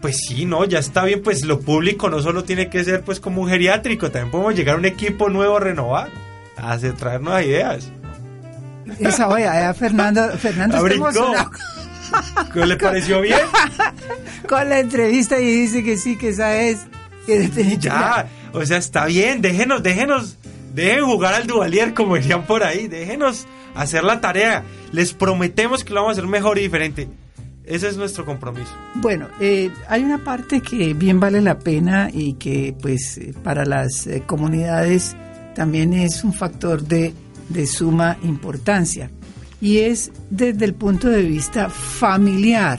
[0.00, 3.20] pues sí, no, ya está bien, pues lo público no solo tiene que ser pues
[3.20, 6.10] como un geriátrico, también podemos llegar a un equipo nuevo a renovar,
[6.56, 7.90] a hacer, traer nuevas ideas.
[8.98, 10.84] Esa oye, Fernando, Fernando
[12.52, 13.38] ¿Qué le pareció bien?
[14.48, 16.86] Con la entrevista y dice que sí, que esa es.
[17.78, 20.36] Ya, o sea, está bien, déjenos, déjenos,
[20.74, 24.64] dejen jugar al Duvalier como decían por ahí, déjenos hacer la tarea.
[24.92, 27.08] Les prometemos que lo vamos a hacer mejor y diferente.
[27.64, 28.70] Ese es nuestro compromiso.
[28.94, 33.64] Bueno, eh, hay una parte que bien vale la pena y que pues eh, para
[33.64, 35.16] las eh, comunidades
[35.54, 37.14] también es un factor de,
[37.48, 39.10] de suma importancia
[39.62, 42.78] y es desde el punto de vista familiar.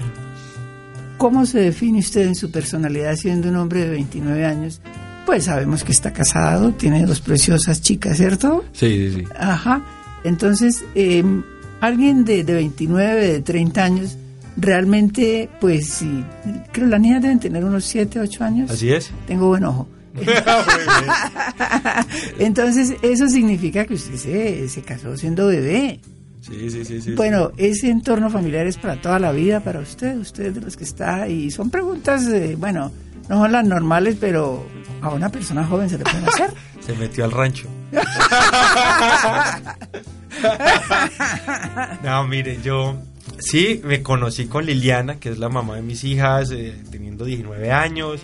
[1.18, 4.82] ¿Cómo se define usted en su personalidad siendo un hombre de 29 años?
[5.26, 8.63] Pues sabemos que está casado, tiene dos preciosas chicas, ¿cierto?
[8.74, 9.24] Sí, sí, sí.
[9.38, 9.84] Ajá.
[10.24, 11.43] Entonces, em,
[11.82, 14.18] alguien de, de 29, de 30 años,
[14.57, 16.24] realmente, pues sí,
[16.72, 18.72] creo que las niñas deben tener unos 7, 8 años.
[18.72, 19.11] Así es.
[19.26, 19.88] Tengo buen ojo.
[22.39, 25.99] Entonces, eso significa que usted se, se casó siendo bebé.
[26.45, 30.53] Sí, sí, sí, Bueno, ese entorno familiar es para toda la vida, para usted, usted
[30.53, 32.23] de los que está, y son preguntas,
[32.57, 32.91] bueno,
[33.27, 34.63] no son las normales, pero
[35.01, 36.51] a una persona joven se le puede hacer.
[36.85, 37.67] se metió al rancho.
[42.03, 43.01] no, mire, yo
[43.39, 47.71] sí me conocí con Liliana, que es la mamá de mis hijas, eh, teniendo 19
[47.71, 48.21] años.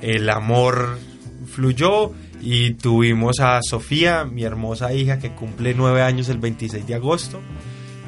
[0.00, 0.98] El amor
[1.46, 2.12] fluyó
[2.42, 7.40] y tuvimos a Sofía, mi hermosa hija, que cumple nueve años el 26 de agosto.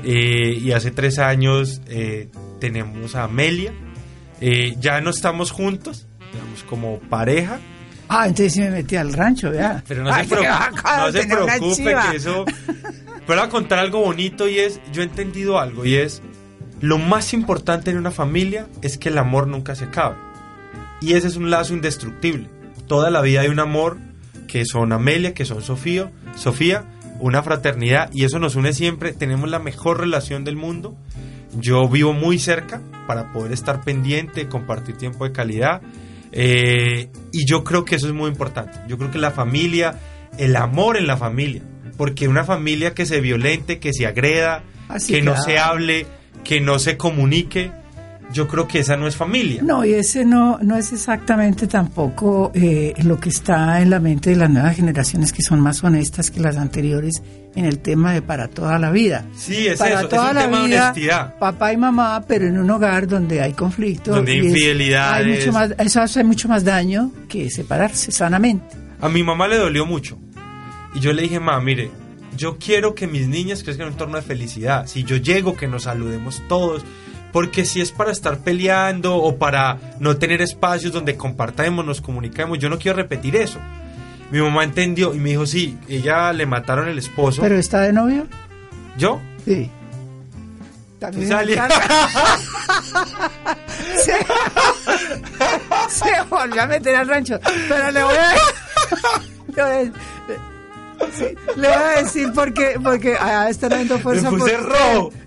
[0.02, 2.28] Eh, y hace tres años eh,
[2.58, 3.72] tenemos a Amelia.
[4.40, 7.60] Eh, ya no estamos juntos, digamos, como pareja.
[8.08, 9.84] Ah, entonces sí me metí al rancho, ya.
[9.86, 12.44] Pero no se, preocupe, que eso...
[13.26, 16.20] Pero voy a contar algo bonito y es, yo he entendido algo y es,
[16.80, 20.16] lo más importante en una familia es que el amor nunca se acabe.
[21.00, 22.50] Y ese es un lazo indestructible.
[22.86, 23.96] Toda la vida hay un amor
[24.54, 26.84] que son Amelia, que son Sofía, Sofía,
[27.18, 30.96] una fraternidad y eso nos une siempre, tenemos la mejor relación del mundo.
[31.58, 35.82] Yo vivo muy cerca para poder estar pendiente, compartir tiempo de calidad
[36.30, 38.78] eh, y yo creo que eso es muy importante.
[38.86, 39.98] Yo creo que la familia,
[40.38, 41.62] el amor en la familia,
[41.96, 44.62] porque una familia que se violente, que se agreda,
[45.08, 46.06] que no se hable,
[46.44, 47.72] que no se comunique,
[48.32, 49.62] yo creo que esa no es familia.
[49.62, 54.30] No, y ese no, no es exactamente tampoco eh, lo que está en la mente
[54.30, 57.22] de las nuevas generaciones que son más honestas que las anteriores
[57.54, 59.24] en el tema de para toda la vida.
[59.36, 61.38] Sí, es eso, toda es un tema de honestidad.
[61.38, 64.12] Papá y mamá, pero en un hogar donde hay conflicto.
[64.12, 65.24] Donde hay infidelidad.
[65.24, 68.76] mucho más, eso hace mucho más daño que separarse sanamente.
[69.00, 70.18] A mi mamá le dolió mucho.
[70.94, 71.90] Y yo le dije, mamá, mire,
[72.36, 74.86] yo quiero que mis niñas crezcan en un entorno de felicidad.
[74.86, 76.84] Si yo llego, que nos saludemos todos
[77.34, 82.60] porque si es para estar peleando o para no tener espacios donde compartamos, nos comunicamos,
[82.60, 83.58] yo no quiero repetir eso.
[84.30, 87.42] Mi mamá entendió y me dijo, sí, ella le mataron el esposo.
[87.42, 88.28] ¿Pero está de novio?
[88.96, 89.20] ¿Yo?
[89.44, 89.68] Sí.
[91.00, 91.28] También
[93.96, 94.14] se,
[95.88, 97.40] se volvió a meter al rancho.
[97.68, 98.32] Pero le voy a...
[101.56, 104.58] le voy a decir porque, porque ah, está dando fuerza por usted.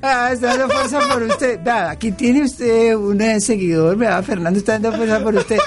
[0.02, 1.68] Ah, está dando fuerza por usted.
[1.68, 4.24] aquí tiene usted un seguidor, ¿verdad?
[4.24, 5.58] Fernando está dando fuerza por usted.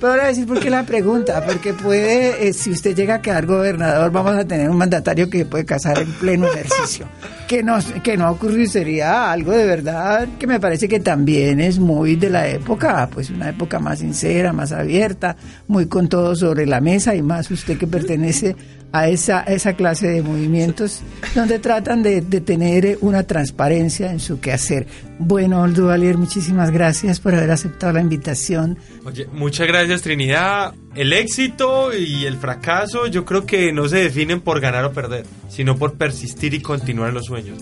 [0.00, 3.44] Pero ahora decir por qué la pregunta, porque puede, eh, si usted llega a quedar
[3.44, 7.06] gobernador, vamos a tener un mandatario que puede casar en pleno ejercicio.
[7.46, 11.78] Que no, que no ocurrió sería algo de verdad que me parece que también es
[11.78, 15.36] muy de la época, pues una época más sincera, más abierta,
[15.68, 18.56] muy con todo sobre la mesa y más usted que pertenece
[18.92, 21.00] a esa, esa clase de movimientos
[21.34, 24.86] donde tratan de, tener una transparencia en su quehacer.
[25.18, 28.78] Bueno, Duvalier, muchísimas gracias por haber aceptado la invitación.
[29.04, 30.74] Oye, muchas gracias Trinidad.
[30.94, 35.24] El éxito y el fracaso yo creo que no se definen por ganar o perder,
[35.48, 37.58] sino por persistir y continuar en los sueños.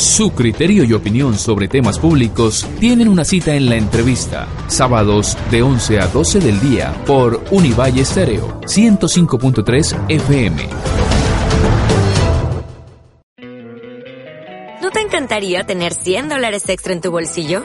[0.00, 5.60] Su criterio y opinión sobre temas públicos tienen una cita en la entrevista, sábados de
[5.60, 10.68] 11 a 12 del día por Univalle Estéreo 105.3 FM.
[14.80, 17.64] ¿No te encantaría tener 100 dólares extra en tu bolsillo?